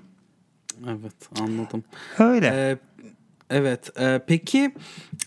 [0.89, 1.85] Evet anladım.
[2.19, 2.47] Öyle.
[2.47, 2.79] Ee,
[3.51, 4.75] evet e, peki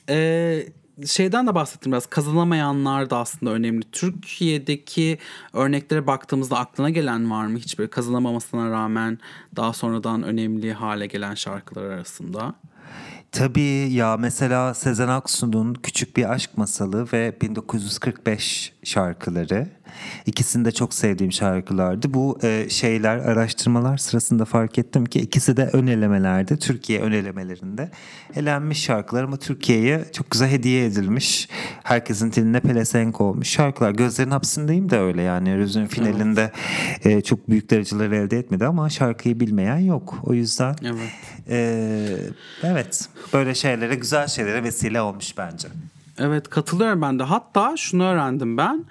[0.09, 0.65] e,
[1.05, 2.05] şeyden de bahsettim biraz.
[2.05, 3.83] Kazanamayanlar da aslında önemli.
[3.91, 5.17] Türkiye'deki
[5.53, 7.57] örneklere baktığımızda aklına gelen var mı?
[7.57, 9.19] Hiç böyle kazanamamasına rağmen
[9.55, 12.55] daha sonradan önemli hale gelen şarkılar arasında.
[13.31, 19.67] Tabii ya mesela Sezen Aksu'nun Küçük Bir Aşk Masalı ve 1945 şarkıları.
[20.25, 22.13] İkisini de çok sevdiğim şarkılardı.
[22.13, 27.91] Bu e, şeyler araştırmalar sırasında fark ettim ki ikisi de ön elemelerde, Türkiye ön elemelerinde
[28.35, 31.49] elenmiş şarkılar ama Türkiye'ye çok güzel hediye edilmiş.
[31.83, 33.91] Herkesin diline pelesenk olmuş şarkılar.
[33.91, 35.49] Gözlerin hapsindeyim de öyle yani.
[35.49, 36.51] Eurovision finalinde
[37.03, 40.19] e, çok büyük dereceler elde etmedi ama şarkıyı bilmeyen yok.
[40.23, 41.11] O yüzden Evet.
[41.49, 42.17] e,
[42.63, 45.67] evet böyle şeylere güzel şeylere vesile olmuş bence.
[46.19, 47.23] Evet katılıyorum ben de.
[47.23, 48.85] Hatta şunu öğrendim ben.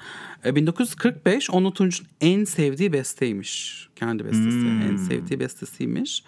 [0.45, 3.89] E, 1945 Onur Tunç'un en sevdiği besteymiş.
[3.97, 4.67] Kendi bestesi.
[4.91, 6.25] En sevdiği bestesiymiş.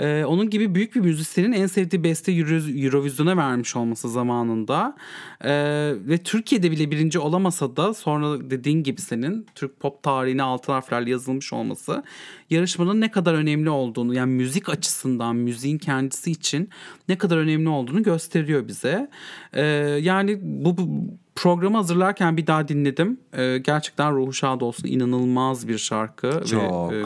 [0.00, 4.96] E, onun gibi büyük bir müzisyenin en sevdiği beste Euro- Eurovision'a vermiş olması zamanında.
[5.40, 5.52] E,
[5.96, 11.10] ve Türkiye'de bile birinci olamasa da sonra dediğin gibi senin Türk pop tarihine altın harflerle
[11.10, 12.02] yazılmış olması
[12.50, 16.68] yarışmanın ne kadar önemli olduğunu yani müzik açısından müziğin kendisi için
[17.08, 19.10] ne kadar önemli olduğunu gösteriyor bize.
[19.52, 19.62] E,
[20.02, 20.88] yani bu, bu
[21.34, 23.20] programı hazırlarken bir daha dinledim.
[23.32, 24.88] Ee, gerçekten ruhu şad olsun.
[24.88, 26.92] inanılmaz bir şarkı Çok.
[26.92, 27.01] ve e,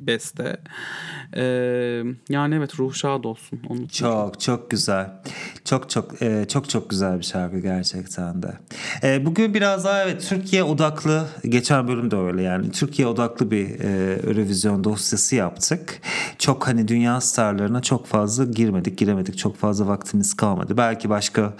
[0.00, 0.56] beste.
[1.36, 1.42] Ee,
[2.28, 3.60] yani evet ruhu şad olsun.
[3.68, 5.10] Onu Çok çok güzel.
[5.64, 8.58] Çok çok e, çok çok güzel bir şarkı gerçekten de.
[9.02, 13.80] E, bugün biraz daha evet Türkiye odaklı geçen bölüm de öyle yani Türkiye odaklı bir
[13.80, 16.00] e, Eurovision dosyası yaptık.
[16.38, 19.38] Çok hani dünya starlarına çok fazla girmedik, giremedik.
[19.38, 20.76] Çok fazla vaktimiz kalmadı.
[20.76, 21.54] Belki başka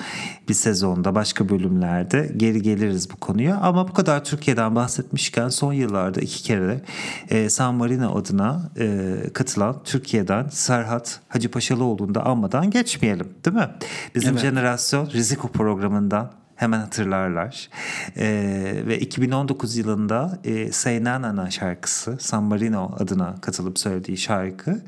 [0.48, 3.56] bir sezonda, başka bölümlerde geri geliriz bu konuya.
[3.56, 6.82] Ama bu kadar Türkiye'den bahsetmişken son yıllarda iki kere de
[7.30, 13.68] e, San Marino adına e, katılan Türkiye'den Serhat Hacıpaşalıoğlu'nu da anmadan geçmeyelim değil mi?
[14.14, 14.40] Bizim Evet.
[14.40, 17.68] jenerasyon Riziko programından hemen hatırlarlar.
[18.16, 24.16] Ee, ve 2019 yılında e, Say Na Na Na şarkısı San Marino adına katılıp söylediği
[24.16, 24.82] şarkı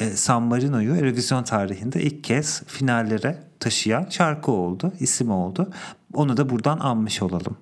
[0.00, 5.70] e, San Marino'yu Eurovision tarihinde ilk kez finallere taşıyan şarkı oldu, isim oldu.
[6.14, 7.56] Onu da buradan anmış olalım.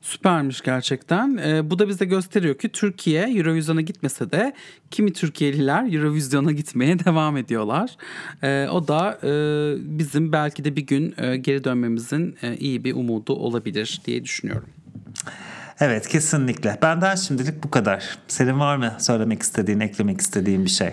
[0.00, 1.36] Süpermiş gerçekten.
[1.36, 4.52] Ee, bu da bize gösteriyor ki Türkiye Eurovision'a gitmese de
[4.90, 7.96] kimi Türkiye'liler Eurovision'a gitmeye devam ediyorlar.
[8.42, 9.28] Ee, o da e,
[9.98, 14.68] bizim belki de bir gün e, geri dönmemizin e, iyi bir umudu olabilir diye düşünüyorum.
[15.80, 16.78] Evet kesinlikle.
[16.82, 18.18] Benden şimdilik bu kadar.
[18.28, 20.90] Senin var mı söylemek istediğin, eklemek istediğin bir şey?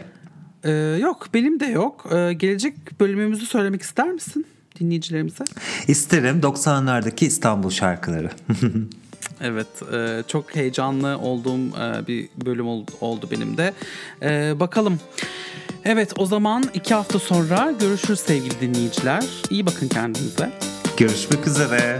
[0.63, 0.71] Ee,
[1.01, 2.05] yok benim de yok.
[2.11, 4.45] Ee, gelecek bölümümüzü söylemek ister misin
[4.79, 5.43] dinleyicilerimize?
[5.87, 8.29] İsterim 90'lardaki İstanbul şarkıları.
[9.41, 13.73] Evet e, çok heyecanlı olduğum e, bir bölüm ol- oldu benim de.
[14.21, 14.99] E, bakalım.
[15.85, 19.25] Evet o zaman iki hafta sonra görüşürüz sevgili dinleyiciler.
[19.49, 20.51] İyi bakın kendinize.
[20.97, 21.99] Görüşmek üzere.